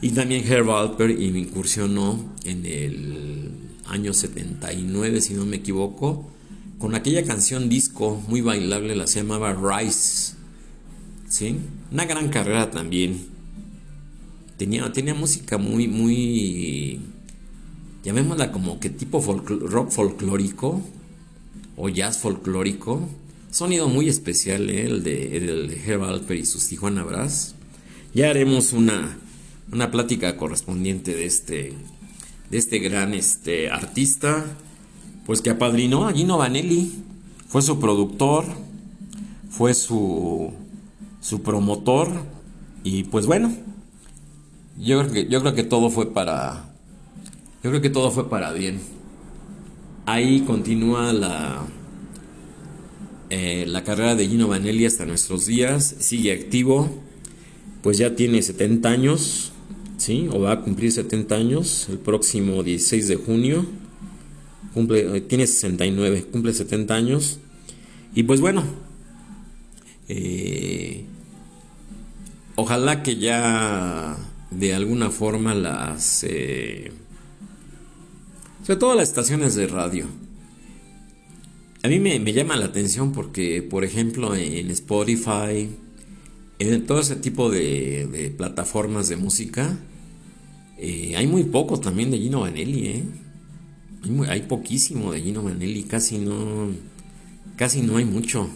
Y 0.00 0.10
también 0.10 0.46
Herb 0.46 0.70
Alper 0.70 1.10
incursionó 1.10 2.32
en 2.44 2.64
el 2.64 3.67
año 3.88 4.12
79, 4.12 5.20
si 5.20 5.34
no 5.34 5.44
me 5.46 5.56
equivoco, 5.56 6.30
con 6.78 6.94
aquella 6.94 7.24
canción 7.24 7.68
disco 7.68 8.22
muy 8.28 8.40
bailable, 8.40 8.94
la 8.94 9.06
se 9.06 9.20
llamaba 9.20 9.54
Rise. 9.54 10.34
¿Sí? 11.28 11.56
Una 11.90 12.04
gran 12.04 12.28
carrera 12.28 12.70
también 12.70 13.26
tenía, 14.56 14.90
tenía 14.92 15.14
música 15.14 15.58
muy, 15.58 15.88
muy, 15.88 17.00
llamémosla 18.04 18.52
como 18.52 18.80
que 18.80 18.90
tipo 18.90 19.20
rock 19.20 19.90
folclórico 19.90 20.82
o 21.76 21.88
jazz 21.88 22.18
folclórico. 22.18 23.08
Sonido 23.50 23.88
muy 23.88 24.08
especial, 24.08 24.68
¿eh? 24.68 24.84
el, 24.84 25.02
de, 25.02 25.36
el 25.36 25.68
de 25.68 25.82
Herb 25.86 26.04
Alper 26.04 26.36
y 26.36 26.44
sus 26.44 26.66
Tijuana 26.66 27.02
Brass. 27.02 27.54
Ya 28.14 28.30
haremos 28.30 28.72
una, 28.72 29.18
una 29.72 29.90
plática 29.90 30.36
correspondiente 30.36 31.14
de 31.14 31.24
este, 31.24 31.72
de 32.50 32.58
este 32.58 32.78
gran 32.78 33.14
este, 33.14 33.70
artista, 33.70 34.44
pues 35.26 35.42
que 35.42 35.50
apadrinó 35.50 36.08
a 36.08 36.12
Gino 36.12 36.38
Vanelli, 36.38 36.92
fue 37.48 37.62
su 37.62 37.78
productor, 37.78 38.44
fue 39.50 39.74
su, 39.74 40.52
su 41.20 41.42
promotor, 41.42 42.08
y 42.84 43.04
pues 43.04 43.26
bueno, 43.26 43.52
yo 44.78 45.00
creo 45.00 45.12
que, 45.12 45.28
yo 45.28 45.40
creo 45.40 45.54
que 45.54 45.64
todo 45.64 45.90
fue 45.90 46.12
para. 46.12 46.72
Yo 47.62 47.70
creo 47.70 47.82
que 47.82 47.90
todo 47.90 48.10
fue 48.10 48.30
para 48.30 48.52
bien. 48.52 48.80
Ahí 50.06 50.40
continúa 50.40 51.12
la. 51.12 51.66
Eh, 53.30 53.64
la 53.66 53.84
carrera 53.84 54.14
de 54.14 54.26
Gino 54.26 54.48
Vanelli 54.48 54.86
hasta 54.86 55.04
nuestros 55.04 55.46
días. 55.46 55.96
Sigue 55.98 56.32
activo. 56.32 56.88
Pues 57.82 57.98
ya 57.98 58.14
tiene 58.14 58.40
70 58.40 58.88
años. 58.88 59.52
¿Sí? 59.98 60.28
O 60.32 60.40
va 60.40 60.52
a 60.52 60.60
cumplir 60.60 60.92
70 60.92 61.34
años 61.34 61.88
el 61.90 61.98
próximo 61.98 62.62
16 62.62 63.08
de 63.08 63.16
junio. 63.16 63.66
Cumple, 64.72 65.18
eh, 65.18 65.20
tiene 65.20 65.46
69, 65.46 66.26
cumple 66.30 66.52
70 66.54 66.94
años. 66.94 67.40
Y 68.14 68.22
pues 68.22 68.40
bueno. 68.40 68.64
Eh, 70.08 71.04
ojalá 72.54 73.02
que 73.02 73.16
ya 73.16 74.16
de 74.50 74.74
alguna 74.74 75.10
forma 75.10 75.54
las... 75.54 76.24
Eh, 76.24 76.92
sobre 78.62 78.80
todo 78.80 78.94
las 78.94 79.08
estaciones 79.08 79.54
de 79.54 79.66
radio. 79.66 80.06
A 81.82 81.88
mí 81.88 82.00
me, 82.00 82.20
llama 82.32 82.56
la 82.56 82.66
atención 82.66 83.12
porque, 83.12 83.62
por 83.62 83.84
ejemplo, 83.84 84.34
en 84.34 84.70
Spotify, 84.70 85.68
en 86.58 86.86
todo 86.86 87.00
ese 87.00 87.16
tipo 87.16 87.50
de, 87.50 88.32
plataformas 88.36 89.08
de 89.08 89.16
música, 89.16 89.78
eh, 90.78 91.14
hay 91.16 91.26
muy 91.26 91.44
poco 91.44 91.80
también 91.80 92.10
de 92.10 92.18
Gino 92.18 92.40
Vanelli, 92.40 92.86
¿eh? 92.86 93.04
Hay, 94.28 94.42
poquísimo 94.42 95.12
de 95.12 95.20
Gino 95.20 95.42
Vanelli, 95.42 95.82
casi 95.82 96.18
no, 96.18 96.70
casi 97.56 97.82
no 97.82 97.96
hay 97.96 98.04
mucho. 98.04 98.48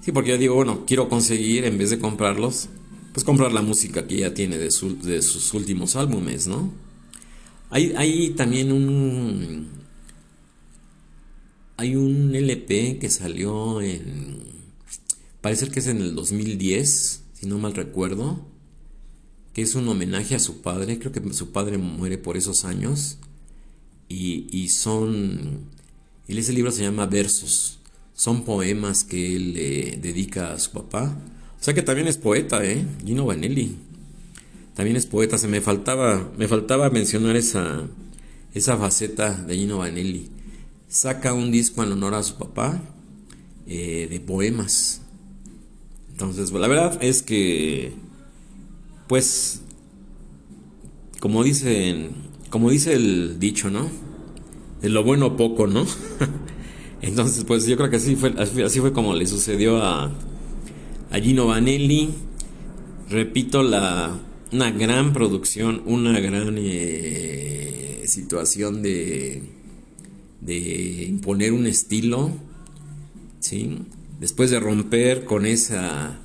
Sí, 0.00 0.12
porque 0.12 0.30
yo 0.30 0.38
digo, 0.38 0.54
bueno, 0.54 0.84
quiero 0.86 1.08
conseguir, 1.08 1.64
en 1.64 1.78
vez 1.78 1.90
de 1.90 1.98
comprarlos, 1.98 2.68
pues 3.12 3.24
comprar 3.24 3.52
la 3.52 3.62
música 3.62 4.06
que 4.06 4.18
ya 4.18 4.34
tiene 4.34 4.56
de, 4.58 4.70
de 5.02 5.22
sus 5.22 5.54
últimos 5.54 5.96
álbumes, 5.96 6.46
¿no? 6.46 6.72
Hay, 7.70 7.92
hay 7.96 8.30
también 8.30 8.72
un 8.72 9.78
hay 11.78 11.94
un 11.94 12.34
LP 12.34 12.98
que 12.98 13.08
salió 13.08 13.80
en 13.80 14.57
parece 15.40 15.68
que 15.68 15.80
es 15.80 15.86
en 15.86 15.98
el 15.98 16.14
2010, 16.14 17.22
si 17.32 17.46
no 17.46 17.58
mal 17.58 17.74
recuerdo, 17.74 18.46
que 19.52 19.62
es 19.62 19.74
un 19.74 19.88
homenaje 19.88 20.34
a 20.34 20.38
su 20.38 20.62
padre, 20.62 20.98
creo 20.98 21.12
que 21.12 21.32
su 21.32 21.50
padre 21.50 21.78
muere 21.78 22.18
por 22.18 22.36
esos 22.36 22.64
años 22.64 23.18
y, 24.08 24.46
y 24.56 24.68
son 24.68 25.66
y 26.26 26.38
ese 26.38 26.52
libro 26.52 26.70
se 26.70 26.82
llama 26.82 27.06
Versos. 27.06 27.78
Son 28.14 28.44
poemas 28.44 29.04
que 29.04 29.36
él 29.36 29.54
le 29.54 29.98
dedica 30.00 30.52
a 30.52 30.58
su 30.58 30.72
papá 30.72 31.16
o 31.60 31.64
sea 31.64 31.74
que 31.74 31.82
también 31.82 32.06
es 32.06 32.18
poeta, 32.18 32.64
¿eh? 32.64 32.84
Gino 33.04 33.26
Vanelli. 33.26 33.76
También 34.74 34.96
es 34.96 35.06
poeta. 35.06 35.38
Se 35.38 35.48
me 35.48 35.60
faltaba, 35.60 36.30
me 36.38 36.46
faltaba 36.46 36.88
mencionar 36.90 37.36
esa, 37.36 37.86
esa 38.54 38.76
faceta 38.76 39.32
de 39.32 39.56
Gino 39.56 39.78
Vanelli. 39.78 40.28
Saca 40.88 41.34
un 41.34 41.50
disco 41.50 41.82
en 41.82 41.92
honor 41.92 42.14
a 42.14 42.22
su 42.22 42.36
papá 42.36 42.80
eh, 43.66 44.06
de 44.08 44.20
poemas. 44.20 45.02
Entonces, 46.20 46.50
la 46.50 46.66
verdad 46.66 46.98
es 47.00 47.22
que, 47.22 47.92
pues, 49.06 49.62
como 51.20 51.44
dicen, 51.44 52.10
como 52.50 52.70
dice 52.70 52.94
el 52.94 53.38
dicho, 53.38 53.70
¿no? 53.70 53.88
De 54.82 54.88
lo 54.88 55.04
bueno 55.04 55.36
poco, 55.36 55.68
¿no? 55.68 55.86
Entonces, 57.02 57.44
pues 57.44 57.66
yo 57.66 57.76
creo 57.76 57.88
que 57.88 57.98
así 57.98 58.16
fue, 58.16 58.34
así 58.36 58.80
fue 58.80 58.92
como 58.92 59.14
le 59.14 59.28
sucedió 59.28 59.80
a, 59.80 60.10
a 61.12 61.20
Gino 61.20 61.46
Vanelli. 61.46 62.10
Repito, 63.08 63.62
la, 63.62 64.18
una 64.50 64.72
gran 64.72 65.12
producción, 65.12 65.82
una 65.86 66.18
gran 66.18 66.56
eh, 66.58 68.02
situación 68.06 68.82
de, 68.82 69.44
de 70.40 71.04
imponer 71.08 71.52
un 71.52 71.68
estilo, 71.68 72.32
¿sí? 73.38 73.78
Después 74.20 74.50
de 74.50 74.60
romper 74.60 75.24
con 75.24 75.46
esa 75.46 76.18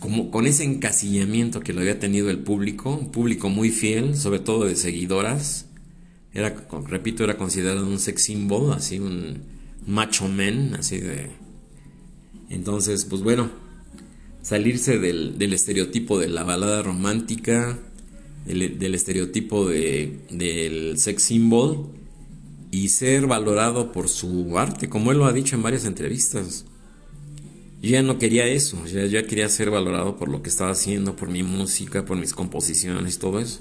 como 0.00 0.30
con 0.30 0.46
ese 0.46 0.64
encasillamiento 0.64 1.60
que 1.60 1.72
lo 1.72 1.80
había 1.80 1.98
tenido 1.98 2.28
el 2.28 2.40
público, 2.40 2.94
un 2.94 3.10
público 3.10 3.48
muy 3.48 3.70
fiel, 3.70 4.16
sobre 4.16 4.38
todo 4.38 4.66
de 4.66 4.76
seguidoras. 4.76 5.66
Era, 6.34 6.54
repito, 6.86 7.24
era 7.24 7.38
considerado 7.38 7.86
un 7.86 7.98
sex 7.98 8.24
symbol, 8.24 8.72
así 8.72 8.98
un 8.98 9.44
macho 9.86 10.28
man, 10.28 10.74
así 10.74 10.98
de 10.98 11.30
entonces, 12.50 13.04
pues 13.04 13.22
bueno, 13.22 13.50
salirse 14.42 14.98
del, 14.98 15.52
estereotipo 15.52 16.18
de 16.18 16.28
la 16.28 16.44
balada 16.44 16.82
romántica, 16.82 17.78
del, 18.46 18.94
estereotipo 18.94 19.68
de, 19.68 20.18
del 20.30 20.98
sex 20.98 21.22
symbol 21.22 21.88
y 22.74 22.88
ser 22.88 23.28
valorado 23.28 23.92
por 23.92 24.08
su 24.08 24.58
arte, 24.58 24.88
como 24.88 25.12
él 25.12 25.18
lo 25.18 25.26
ha 25.26 25.32
dicho 25.32 25.54
en 25.54 25.62
varias 25.62 25.84
entrevistas. 25.84 26.64
Yo 27.80 27.90
ya 27.90 28.02
no 28.02 28.18
quería 28.18 28.48
eso, 28.48 28.84
ya, 28.86 29.06
ya 29.06 29.28
quería 29.28 29.48
ser 29.48 29.70
valorado 29.70 30.16
por 30.16 30.28
lo 30.28 30.42
que 30.42 30.48
estaba 30.48 30.72
haciendo, 30.72 31.14
por 31.14 31.28
mi 31.28 31.44
música, 31.44 32.04
por 32.04 32.16
mis 32.16 32.32
composiciones, 32.32 33.20
todo 33.20 33.38
eso. 33.38 33.60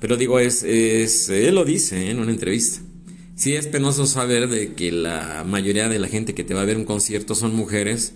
Pero 0.00 0.16
digo, 0.16 0.40
es, 0.40 0.64
es 0.64 1.28
él 1.28 1.54
lo 1.54 1.64
dice 1.64 2.10
en 2.10 2.18
una 2.18 2.32
entrevista. 2.32 2.80
Sí 3.36 3.54
es 3.54 3.68
penoso 3.68 4.04
saber 4.04 4.48
de 4.48 4.74
que 4.74 4.90
la 4.90 5.44
mayoría 5.46 5.88
de 5.88 6.00
la 6.00 6.08
gente 6.08 6.34
que 6.34 6.42
te 6.42 6.54
va 6.54 6.62
a 6.62 6.64
ver 6.64 6.76
un 6.76 6.84
concierto 6.84 7.36
son 7.36 7.54
mujeres 7.54 8.14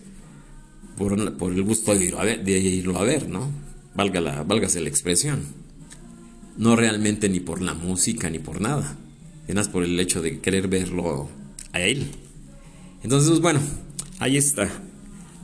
por, 0.99 1.13
el 1.13 1.63
gusto 1.63 1.95
de, 1.95 2.59
irlo 2.59 2.99
a 2.99 3.05
ver, 3.05 3.29
¿no? 3.29 3.53
Valga 3.95 4.21
la, 4.21 4.43
válgase 4.43 4.81
la 4.81 4.89
expresión. 4.89 5.45
No 6.57 6.75
realmente 6.75 7.29
ni 7.29 7.39
por 7.39 7.63
la 7.63 7.75
música 7.75 8.29
ni 8.31 8.41
por 8.41 8.61
nada. 8.61 8.97
Apenas 9.45 9.69
por 9.69 9.85
el 9.85 9.99
hecho 10.01 10.21
de 10.23 10.41
querer 10.41 10.69
verlo 10.69 11.29
a 11.73 11.81
él. 11.81 12.09
Entonces, 13.03 13.41
bueno, 13.41 13.61
ahí 14.19 14.37
está. 14.37 14.69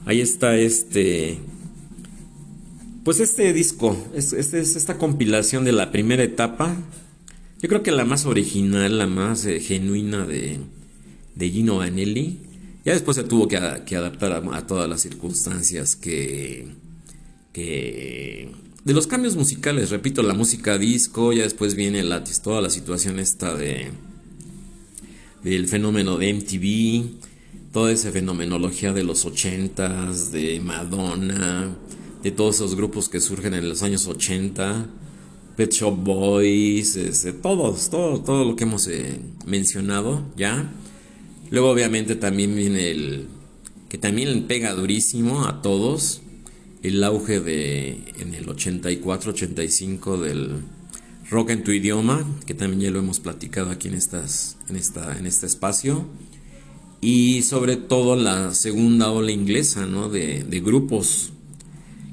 Ahí 0.07 0.21
está 0.21 0.57
este. 0.57 1.39
Pues 3.05 3.21
este 3.21 3.53
disco, 3.53 3.97
este, 4.15 4.39
es 4.41 4.77
esta 4.77 4.99
compilación 4.99 5.65
de 5.65 5.73
la 5.73 5.91
primera 5.91 6.23
etapa 6.23 6.77
yo 7.61 7.69
creo 7.69 7.83
que 7.83 7.91
la 7.91 8.07
más 8.07 8.25
original, 8.25 8.99
la 8.99 9.07
más 9.07 9.45
eh, 9.45 9.61
genuina 9.61 10.27
de, 10.27 10.61
de, 11.35 11.51
Gino 11.51 11.77
Vanelli. 11.77 12.39
Ya 12.87 12.95
después 12.95 13.19
se 13.19 13.25
tuvo 13.25 13.49
que, 13.49 13.59
adaptar 13.59 14.33
a, 14.33 14.67
todas 14.67 14.89
las 14.89 15.03
circunstancias 15.03 15.95
que, 15.95 16.69
que... 17.53 18.51
De 18.85 18.95
los 18.95 19.07
cambios 19.07 19.37
musicales, 19.37 19.91
repito, 19.91 20.23
la 20.23 20.33
música 20.33 20.79
disco, 20.79 21.35
ya 21.35 21.43
después 21.43 21.75
viene 21.75 22.03
la, 22.03 22.25
toda 22.25 22.63
la 22.63 22.71
situación 22.71 23.19
esta 23.19 23.55
de... 23.55 23.91
del 25.45 25.69
fenómeno 25.69 26.17
de 26.17 26.33
MTV, 26.33 27.73
toda 27.73 27.93
esa 27.93 28.11
fenomenología 28.11 28.95
de 28.95 29.05
los 29.05 29.27
ochentas, 29.27 30.33
de 30.33 30.61
Madonna, 30.61 31.77
de 32.23 32.31
todos 32.31 32.57
esos 32.57 32.75
grupos 32.75 33.11
que 33.11 33.21
surgen 33.21 33.53
en 33.53 33.69
los 33.69 33.83
años 33.83 34.07
80 34.07 34.87
Pet 35.57 35.73
Shop 35.73 35.95
Boys, 35.95 36.97
este, 36.97 37.35
todos, 37.35 37.91
todo, 37.91 38.23
todo 38.23 38.47
lo 38.47 38.57
que 38.57 38.65
hemos 38.65 38.89
eh, 38.89 39.21
mencionado 39.45 40.25
ya. 40.35 40.73
Luego 41.51 41.71
obviamente 41.71 42.17
también 42.17 42.57
viene 42.57 42.91
el 42.91 43.27
que 43.91 43.99
también 43.99 44.47
pega 44.47 44.73
durísimo 44.73 45.45
a 45.45 45.61
todos 45.61 46.23
el 46.83 47.03
auge 47.05 47.41
de 47.41 48.13
en 48.19 48.35
el 48.35 48.49
84, 48.49 49.33
85 49.33 50.19
del 50.19 50.63
rock 51.31 51.51
en 51.51 51.65
tu 51.65 51.73
idioma, 51.73 52.25
que 52.47 52.55
también 52.55 52.81
ya 52.81 52.91
lo 52.91 52.99
hemos 52.99 53.21
platicado 53.21 53.71
aquí 53.71 53.89
en 53.89 53.95
estas 53.95 54.57
en 54.69 54.77
esta 54.77 55.19
en 55.19 55.27
este 55.27 55.47
espacio. 55.47 56.07
Y 57.03 57.43
sobre 57.43 57.77
todo 57.77 58.15
la 58.15 58.53
segunda 58.55 59.11
ola 59.11 59.31
inglesa, 59.31 59.87
¿no? 59.87 60.11
De, 60.11 60.45
de 60.45 60.61
grupos 60.61 61.33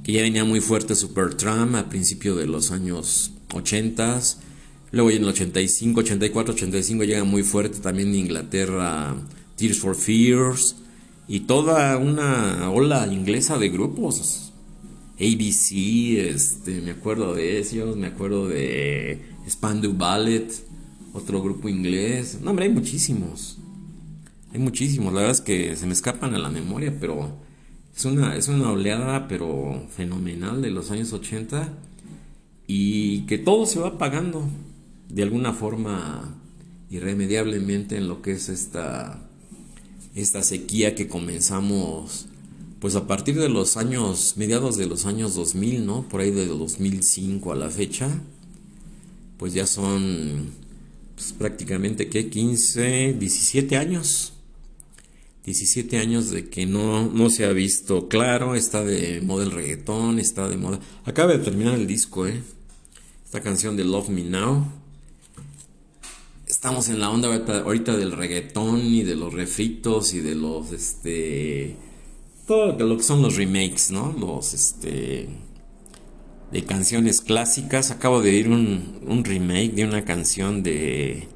que 0.03 0.13
ya 0.13 0.21
venía 0.21 0.45
muy 0.45 0.61
fuerte 0.61 0.95
Supertramp 0.95 1.75
a 1.75 1.89
principio 1.89 2.35
de 2.35 2.47
los 2.47 2.71
años 2.71 3.31
80s. 3.49 4.37
Luego 4.91 5.11
en 5.11 5.23
el 5.23 5.29
85, 5.29 5.99
84, 5.99 6.53
85 6.53 7.03
llega 7.03 7.25
muy 7.25 7.43
fuerte 7.43 7.79
también 7.79 8.09
en 8.09 8.15
Inglaterra 8.15 9.17
Tears 9.57 9.79
for 9.79 9.95
Fears 9.95 10.77
y 11.27 11.41
toda 11.41 11.97
una 11.97 12.71
ola 12.71 13.07
inglesa 13.11 13.57
de 13.57 13.67
grupos. 13.67 14.46
ABC, 15.19 16.19
este, 16.19 16.81
me 16.81 16.91
acuerdo 16.91 17.33
de 17.33 17.57
ellos, 17.57 17.97
me 17.97 18.07
acuerdo 18.07 18.47
de 18.47 19.19
Spandau 19.49 19.93
Ballet, 19.93 20.47
otro 21.13 21.41
grupo 21.41 21.69
inglés. 21.69 22.39
No, 22.41 22.51
hombre, 22.51 22.65
hay 22.65 22.71
muchísimos. 22.71 23.57
Hay 24.53 24.59
muchísimos, 24.59 25.13
la 25.13 25.21
verdad 25.21 25.35
es 25.35 25.41
que 25.41 25.75
se 25.75 25.87
me 25.87 25.93
escapan 25.93 26.35
a 26.35 26.39
la 26.39 26.49
memoria, 26.49 26.95
pero 26.99 27.35
es 27.95 28.05
una, 28.05 28.35
es 28.35 28.47
una 28.47 28.71
oleada, 28.71 29.27
pero 29.27 29.87
fenomenal 29.89 30.61
de 30.61 30.69
los 30.69 30.91
años 30.91 31.11
80 31.13 31.73
y 32.67 33.21
que 33.21 33.37
todo 33.37 33.65
se 33.65 33.79
va 33.79 33.97
pagando 33.97 34.47
de 35.09 35.23
alguna 35.23 35.53
forma 35.53 36.35
irremediablemente 36.89 37.97
en 37.97 38.07
lo 38.07 38.21
que 38.21 38.33
es 38.33 38.49
esta, 38.49 39.19
esta 40.15 40.43
sequía 40.43 40.93
que 40.93 41.07
comenzamos 41.07 42.27
pues 42.79 42.95
a 42.95 43.07
partir 43.07 43.39
de 43.39 43.49
los 43.49 43.77
años, 43.77 44.35
mediados 44.37 44.77
de 44.77 44.85
los 44.85 45.05
años 45.05 45.35
2000, 45.35 45.85
¿no? 45.85 46.07
Por 46.07 46.21
ahí 46.21 46.31
de 46.31 46.45
2005 46.47 47.51
a 47.51 47.55
la 47.55 47.69
fecha, 47.69 48.21
pues 49.37 49.53
ya 49.53 49.65
son 49.65 50.51
pues, 51.15 51.33
prácticamente 51.33 52.09
que 52.09 52.29
15, 52.29 53.15
17 53.19 53.77
años 53.77 54.33
17 55.47 55.97
años 55.99 56.29
de 56.29 56.49
que 56.49 56.65
no, 56.65 57.09
no 57.09 57.29
se 57.29 57.45
ha 57.45 57.53
visto 57.53 58.09
claro, 58.09 58.53
está 58.53 58.83
de 58.83 59.21
moda 59.21 59.45
el 59.45 59.51
reggaetón, 59.51 60.19
está 60.19 60.49
de 60.49 60.57
moda... 60.57 60.81
Acaba 61.05 61.31
de 61.31 61.39
terminar 61.39 61.75
el 61.75 61.87
disco, 61.87 62.27
¿eh? 62.27 62.43
Esta 63.23 63.39
canción 63.39 63.77
de 63.77 63.85
Love 63.85 64.09
Me 64.09 64.25
Now. 64.25 64.65
Estamos 66.47 66.89
en 66.89 66.99
la 66.99 67.09
onda 67.09 67.29
ahorita 67.29 67.95
del 67.95 68.11
reggaetón 68.11 68.81
y 68.81 69.03
de 69.03 69.15
los 69.15 69.33
refritos 69.33 70.13
y 70.13 70.19
de 70.19 70.35
los, 70.35 70.73
este... 70.73 71.77
Todo 72.47 72.79
lo 72.79 72.97
que 72.97 73.03
son 73.03 73.21
los 73.21 73.35
remakes, 73.35 73.91
¿no? 73.91 74.15
Los, 74.17 74.53
este... 74.53 75.27
De 76.51 76.63
canciones 76.63 77.19
clásicas. 77.19 77.91
Acabo 77.91 78.21
de 78.21 78.29
oír 78.29 78.47
un, 78.47 78.99
un 79.05 79.25
remake 79.25 79.73
de 79.73 79.83
una 79.83 80.05
canción 80.05 80.63
de 80.63 81.27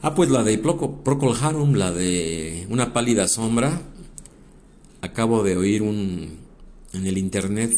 Ah, 0.00 0.14
pues 0.14 0.30
la 0.30 0.42
de 0.42 0.58
Procol 0.58 1.36
Harum, 1.40 1.74
la 1.74 1.92
de 1.92 2.66
Una 2.70 2.92
pálida 2.92 3.26
sombra. 3.26 3.82
Acabo 5.00 5.42
de 5.42 5.56
oír 5.56 5.82
un, 5.82 6.38
en 6.92 7.06
el 7.06 7.18
internet 7.18 7.76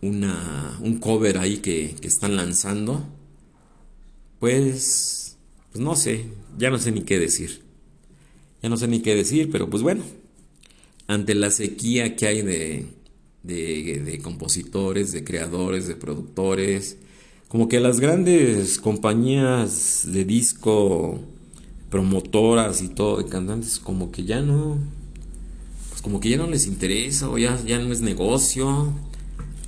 una, 0.00 0.78
un 0.80 0.98
cover 0.98 1.38
ahí 1.38 1.58
que, 1.58 1.96
que 2.00 2.08
están 2.08 2.36
lanzando. 2.36 3.04
Pues, 4.38 5.36
pues 5.72 5.84
no 5.84 5.96
sé, 5.96 6.26
ya 6.56 6.70
no 6.70 6.78
sé 6.78 6.92
ni 6.92 7.02
qué 7.02 7.18
decir. 7.18 7.62
Ya 8.62 8.68
no 8.68 8.76
sé 8.76 8.88
ni 8.88 9.00
qué 9.00 9.14
decir, 9.14 9.50
pero 9.50 9.68
pues 9.68 9.82
bueno, 9.82 10.02
ante 11.08 11.34
la 11.34 11.50
sequía 11.50 12.14
que 12.14 12.26
hay 12.26 12.42
de, 12.42 12.86
de, 13.42 14.20
compositores, 14.22 15.10
de 15.10 15.24
creadores, 15.24 15.88
de 15.88 15.96
productores. 15.96 16.98
Como 17.48 17.66
que 17.66 17.80
las 17.80 17.98
grandes 17.98 18.78
compañías 18.78 20.02
de 20.04 20.24
disco, 20.26 21.18
promotoras 21.90 22.82
y 22.82 22.88
todo, 22.88 23.16
de 23.22 23.28
cantantes, 23.28 23.78
como 23.78 24.12
que 24.12 24.24
ya 24.24 24.42
no, 24.42 24.78
pues 25.88 26.02
como 26.02 26.20
que 26.20 26.28
ya 26.28 26.36
no 26.36 26.46
les 26.46 26.66
interesa 26.66 27.30
o 27.30 27.38
ya, 27.38 27.58
ya 27.64 27.78
no 27.78 27.90
es 27.92 28.02
negocio. 28.02 28.92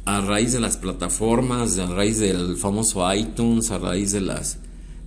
A 0.04 0.20
raíz 0.20 0.52
de 0.52 0.60
las 0.60 0.76
plataformas, 0.76 1.78
a 1.78 1.86
raíz 1.86 2.18
del 2.18 2.56
famoso 2.58 3.12
iTunes, 3.14 3.70
a 3.70 3.78
raíz 3.78 4.12
de 4.12 4.20
las 4.20 4.58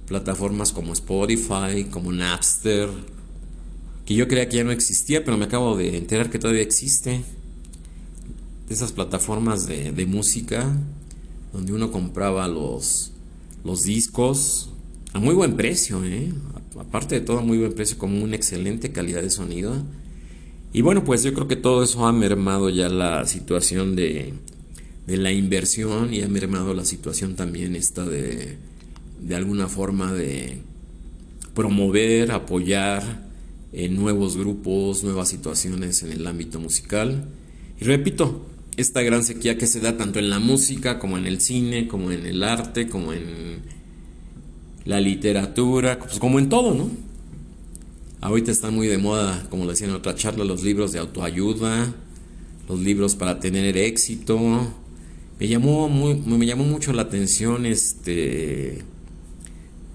plataformas 0.07 0.71
como 0.71 0.93
Spotify, 0.93 1.85
como 1.91 2.11
Napster, 2.11 2.89
que 4.05 4.15
yo 4.15 4.27
creía 4.27 4.49
que 4.49 4.57
ya 4.57 4.63
no 4.63 4.71
existía, 4.71 5.23
pero 5.23 5.37
me 5.37 5.45
acabo 5.45 5.77
de 5.77 5.97
enterar 5.97 6.29
que 6.29 6.39
todavía 6.39 6.61
existe 6.61 7.21
esas 8.69 8.91
plataformas 8.91 9.67
de, 9.67 10.05
música 10.05 10.75
donde 11.53 11.73
uno 11.73 11.91
compraba 11.91 12.47
los, 12.47 13.11
los 13.63 13.83
discos 13.83 14.71
a 15.13 15.19
muy 15.19 15.35
buen 15.35 15.55
precio, 15.55 16.03
¿eh? 16.03 16.33
aparte 16.79 17.15
de 17.15 17.21
todo, 17.21 17.39
a 17.39 17.41
muy 17.41 17.59
buen 17.59 17.73
precio, 17.73 17.97
como 17.97 18.23
una 18.23 18.35
excelente 18.35 18.91
calidad 18.91 19.21
de 19.21 19.29
sonido. 19.29 19.75
Y 20.73 20.81
bueno, 20.81 21.03
pues 21.03 21.23
yo 21.23 21.33
creo 21.33 21.47
que 21.47 21.55
todo 21.55 21.83
eso 21.83 22.07
ha 22.07 22.11
mermado 22.11 22.69
ya 22.71 22.89
la 22.89 23.25
situación 23.27 23.95
de, 23.95 24.33
de 25.05 25.17
la 25.17 25.31
inversión 25.31 26.13
y 26.13 26.23
ha 26.23 26.27
mermado 26.27 26.73
la 26.73 26.83
situación 26.83 27.35
también 27.35 27.75
esta 27.75 28.05
de, 28.05 28.57
de 29.21 29.35
alguna 29.35 29.67
forma 29.67 30.11
de 30.11 30.57
promover, 31.53 32.31
apoyar 32.31 33.32
en 33.73 33.95
nuevos 33.95 34.37
grupos, 34.37 35.03
nuevas 35.03 35.29
situaciones 35.29 36.03
en 36.03 36.11
el 36.11 36.25
ámbito 36.27 36.59
musical. 36.59 37.25
Y 37.81 37.83
repito, 37.83 38.45
esta 38.77 39.01
gran 39.01 39.23
sequía 39.23 39.57
que 39.57 39.67
se 39.67 39.79
da 39.79 39.97
tanto 39.97 40.19
en 40.19 40.29
la 40.29 40.39
música 40.39 40.99
como 40.99 41.17
en 41.17 41.25
el 41.25 41.41
cine, 41.41 41.87
como 41.87 42.11
en 42.11 42.25
el 42.25 42.43
arte, 42.43 42.87
como 42.87 43.13
en 43.13 43.61
la 44.85 44.99
literatura, 44.99 45.99
pues 45.99 46.19
como 46.19 46.39
en 46.39 46.49
todo, 46.49 46.73
¿no? 46.73 46.89
Ahorita 48.21 48.51
están 48.51 48.73
muy 48.73 48.87
de 48.87 48.97
moda, 48.97 49.47
como 49.49 49.67
decía 49.67 49.87
en 49.87 49.93
otra 49.93 50.15
charla, 50.15 50.45
los 50.45 50.63
libros 50.63 50.91
de 50.91 50.99
autoayuda, 50.99 51.93
los 52.69 52.79
libros 52.79 53.15
para 53.15 53.39
tener 53.39 53.75
éxito. 53.75 54.39
Me 55.39 55.47
llamó, 55.47 55.89
muy, 55.89 56.15
me 56.15 56.45
llamó 56.45 56.63
mucho 56.63 56.93
la 56.93 57.01
atención 57.01 57.65
este 57.65 58.83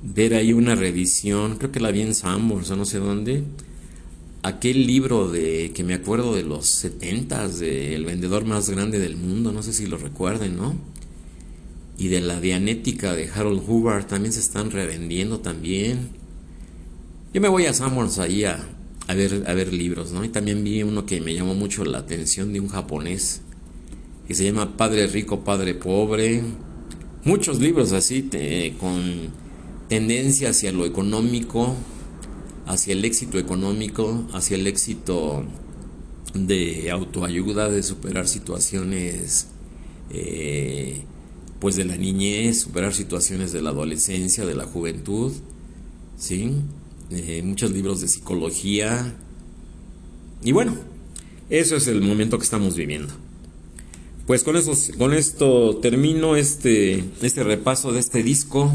ver 0.03 0.35
ahí 0.35 0.53
una 0.53 0.75
revisión, 0.75 1.57
creo 1.57 1.73
que 1.73 1.81
la 1.81 1.91
vi 1.91 2.03
en 2.03 2.15
Sambors 2.15 2.71
o 2.71 2.77
no 2.77 2.85
sé 2.85 2.99
dónde, 2.99 3.43
aquel 4.43 4.87
libro 4.87 5.31
de 5.31 5.73
que 5.75 5.85
me 5.85 5.95
acuerdo 5.95 6.35
de 6.35 6.43
los 6.43 6.67
setentas 6.67 7.59
de 7.59 7.95
El 7.95 8.05
vendedor 8.05 8.45
más 8.45 8.71
grande 8.71 8.99
del 8.99 9.17
mundo, 9.17 9.53
no 9.53 9.63
sé 9.63 9.73
si 9.73 9.87
lo 9.87 9.99
recuerden, 9.99 10.57
¿no? 10.57 10.75
Y 11.99 12.09
de 12.09 12.21
la 12.21 12.41
Dianética 12.41 13.15
de 13.15 13.29
Harold 13.29 13.63
Hubbard 13.67 14.07
también 14.07 14.33
se 14.33 14.41
están 14.41 14.71
revendiendo 14.71 15.41
también. 15.41 16.11
Yo 17.35 17.41
me 17.41 17.49
voy 17.49 17.67
a 17.67 17.75
Samuels 17.75 18.19
ahí 18.19 18.45
a, 18.45 18.65
ver, 19.09 19.45
a 19.47 19.55
ver 19.55 19.73
libros, 19.73 20.13
¿no? 20.13 20.25
Y 20.25 20.29
también 20.29 20.63
vi 20.63 20.83
uno 20.83 21.05
que 21.05 21.21
me 21.21 21.35
llamó 21.35 21.55
mucho 21.55 21.85
la 21.85 21.99
atención 21.99 22.53
de 22.53 22.61
un 22.61 22.69
japonés 22.69 23.43
que 24.29 24.35
se 24.35 24.45
llama 24.45 24.77
Padre 24.77 25.07
Rico, 25.07 25.41
Padre 25.41 25.75
Pobre. 25.75 26.43
Muchos 27.25 27.61
libros 27.61 27.93
así, 27.93 28.31
con 28.79 29.31
tendencia 29.89 30.51
hacia 30.51 30.71
lo 30.71 30.85
económico, 30.85 31.75
hacia 32.69 32.93
el 32.93 33.05
éxito 33.05 33.39
económico, 33.39 34.29
hacia 34.33 34.57
el 34.57 34.67
éxito 34.67 35.45
de 36.35 36.91
autoayuda, 36.91 37.71
de 37.71 37.83
superar 37.83 38.29
situaciones 38.29 39.49
eh, 40.11 41.03
pues 41.61 41.77
de 41.77 41.87
la 41.87 41.97
niñez, 41.97 42.61
superar 42.61 42.95
situaciones 42.95 43.53
de 43.53 43.63
la 43.63 43.71
adolescencia, 43.71 44.45
de 44.45 44.55
la 44.55 44.67
juventud, 44.67 45.33
¿sí? 46.19 46.53
Eh, 47.11 47.43
muchos 47.43 47.73
libros 47.73 48.03
de 48.03 48.09
psicología. 48.09 49.15
Y 50.45 50.53
bueno, 50.53 50.77
eso 51.49 51.75
es 51.75 51.89
el 51.89 52.03
momento 52.03 52.39
que 52.39 52.45
estamos 52.45 52.77
viviendo. 52.77 53.15
Pues 54.27 54.45
con, 54.45 54.57
eso, 54.57 54.75
con 54.99 55.15
esto 55.15 55.79
termino 55.79 56.37
este, 56.37 57.03
este 57.23 57.43
repaso 57.45 57.93
de 57.93 58.01
este 58.01 58.23
disco, 58.23 58.71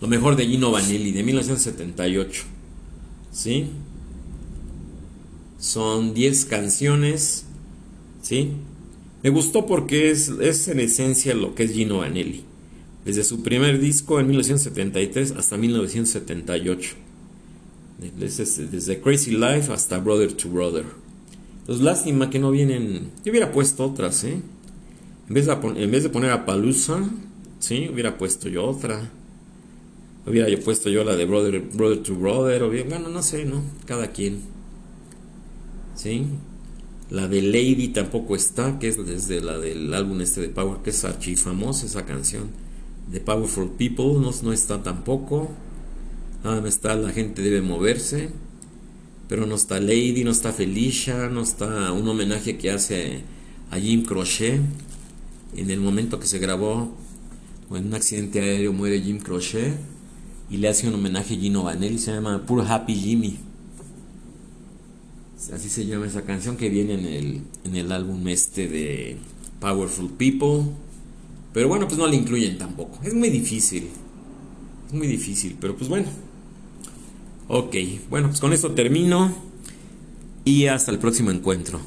lo 0.00 0.08
mejor 0.08 0.34
de 0.34 0.44
Gino 0.44 0.72
Vanelli, 0.72 1.12
de 1.12 1.22
1978. 1.22 2.57
¿Sí? 3.32 3.70
Son 5.58 6.14
10 6.14 6.44
canciones, 6.44 7.44
¿sí? 8.22 8.52
Me 9.22 9.30
gustó 9.30 9.66
porque 9.66 10.10
es, 10.10 10.28
es 10.28 10.68
en 10.68 10.80
esencia 10.80 11.34
lo 11.34 11.54
que 11.54 11.64
es 11.64 11.72
Gino 11.72 11.98
Vanelli. 11.98 12.44
Desde 13.04 13.24
su 13.24 13.42
primer 13.42 13.80
disco 13.80 14.20
en 14.20 14.28
1973 14.28 15.32
hasta 15.32 15.56
1978. 15.56 16.94
Desde, 18.18 18.66
desde 18.66 19.00
Crazy 19.00 19.32
Life 19.32 19.72
hasta 19.72 19.98
Brother 19.98 20.32
to 20.32 20.48
Brother. 20.48 20.84
Entonces, 21.60 21.84
lástima 21.84 22.30
que 22.30 22.38
no 22.38 22.50
vienen. 22.50 23.10
Yo 23.24 23.32
hubiera 23.32 23.50
puesto 23.50 23.84
otras, 23.84 24.22
¿eh? 24.24 24.40
En 25.28 25.34
vez 25.34 25.46
de, 25.46 25.52
en 25.52 25.90
vez 25.90 26.02
de 26.02 26.08
poner 26.08 26.30
a 26.30 26.46
Palusa, 26.46 27.02
¿sí? 27.58 27.90
Hubiera 27.92 28.16
puesto 28.16 28.48
yo 28.48 28.64
otra. 28.64 29.10
Hubiera 30.28 30.48
yo 30.50 30.60
puesto 30.60 30.90
yo 30.90 31.04
la 31.04 31.16
de 31.16 31.24
Brother, 31.24 31.60
brother 31.60 32.02
to 32.02 32.14
Brother, 32.14 32.62
o 32.62 32.70
bien, 32.70 32.88
bueno, 32.90 33.08
no 33.08 33.22
sé, 33.22 33.46
¿no? 33.46 33.62
Cada 33.86 34.12
quien. 34.12 34.40
¿Sí? 35.94 36.26
La 37.08 37.28
de 37.28 37.40
Lady 37.40 37.88
tampoco 37.88 38.36
está, 38.36 38.78
que 38.78 38.88
es 38.88 39.06
desde 39.06 39.40
la 39.40 39.56
del 39.56 39.94
álbum 39.94 40.20
este 40.20 40.42
de 40.42 40.48
Power, 40.50 40.80
que 40.84 40.90
es 40.90 41.04
archifamosa 41.04 41.86
esa 41.86 42.04
canción. 42.04 42.50
De 43.10 43.20
Powerful 43.20 43.70
People, 43.78 44.20
no, 44.20 44.30
no 44.42 44.52
está 44.52 44.82
tampoco. 44.82 45.48
Nada 46.44 46.60
más 46.60 46.74
está 46.74 46.94
La 46.94 47.10
gente 47.10 47.40
debe 47.40 47.62
moverse. 47.62 48.28
Pero 49.28 49.46
no 49.46 49.54
está 49.54 49.80
Lady, 49.80 50.24
no 50.24 50.30
está 50.30 50.52
Felicia, 50.52 51.28
no 51.30 51.40
está 51.40 51.92
un 51.92 52.06
homenaje 52.06 52.58
que 52.58 52.70
hace 52.70 53.22
a 53.70 53.78
Jim 53.78 54.04
Crochet. 54.04 54.60
En 55.56 55.70
el 55.70 55.80
momento 55.80 56.20
que 56.20 56.26
se 56.26 56.38
grabó, 56.38 56.94
o 57.70 57.76
en 57.78 57.86
un 57.86 57.94
accidente 57.94 58.40
aéreo 58.40 58.74
muere 58.74 59.00
Jim 59.00 59.18
Crochet 59.18 59.97
y 60.50 60.56
le 60.56 60.68
hace 60.68 60.88
un 60.88 60.94
homenaje 60.94 61.34
a 61.34 61.38
Gino 61.38 61.64
Vanelli, 61.64 61.98
se 61.98 62.12
llama 62.12 62.44
Puro 62.46 62.62
Happy 62.62 62.94
Jimmy. 62.94 63.38
Así 65.52 65.68
se 65.68 65.86
llama 65.86 66.06
esa 66.06 66.22
canción 66.22 66.56
que 66.56 66.68
viene 66.68 66.94
en 66.94 67.06
el, 67.06 67.40
en 67.64 67.76
el 67.76 67.92
álbum 67.92 68.26
este 68.28 68.68
de 68.68 69.16
Powerful 69.60 70.10
People. 70.10 70.72
Pero 71.52 71.68
bueno, 71.68 71.86
pues 71.86 71.98
no 71.98 72.06
la 72.06 72.14
incluyen 72.14 72.58
tampoco. 72.58 72.98
Es 73.02 73.14
muy 73.14 73.30
difícil. 73.30 73.88
Es 74.88 74.94
muy 74.94 75.06
difícil, 75.06 75.56
pero 75.60 75.76
pues 75.76 75.88
bueno. 75.88 76.08
Ok, 77.48 77.76
bueno, 78.10 78.28
pues 78.28 78.40
con 78.40 78.52
esto 78.52 78.72
termino 78.72 79.34
y 80.44 80.66
hasta 80.66 80.90
el 80.90 80.98
próximo 80.98 81.30
encuentro. 81.30 81.80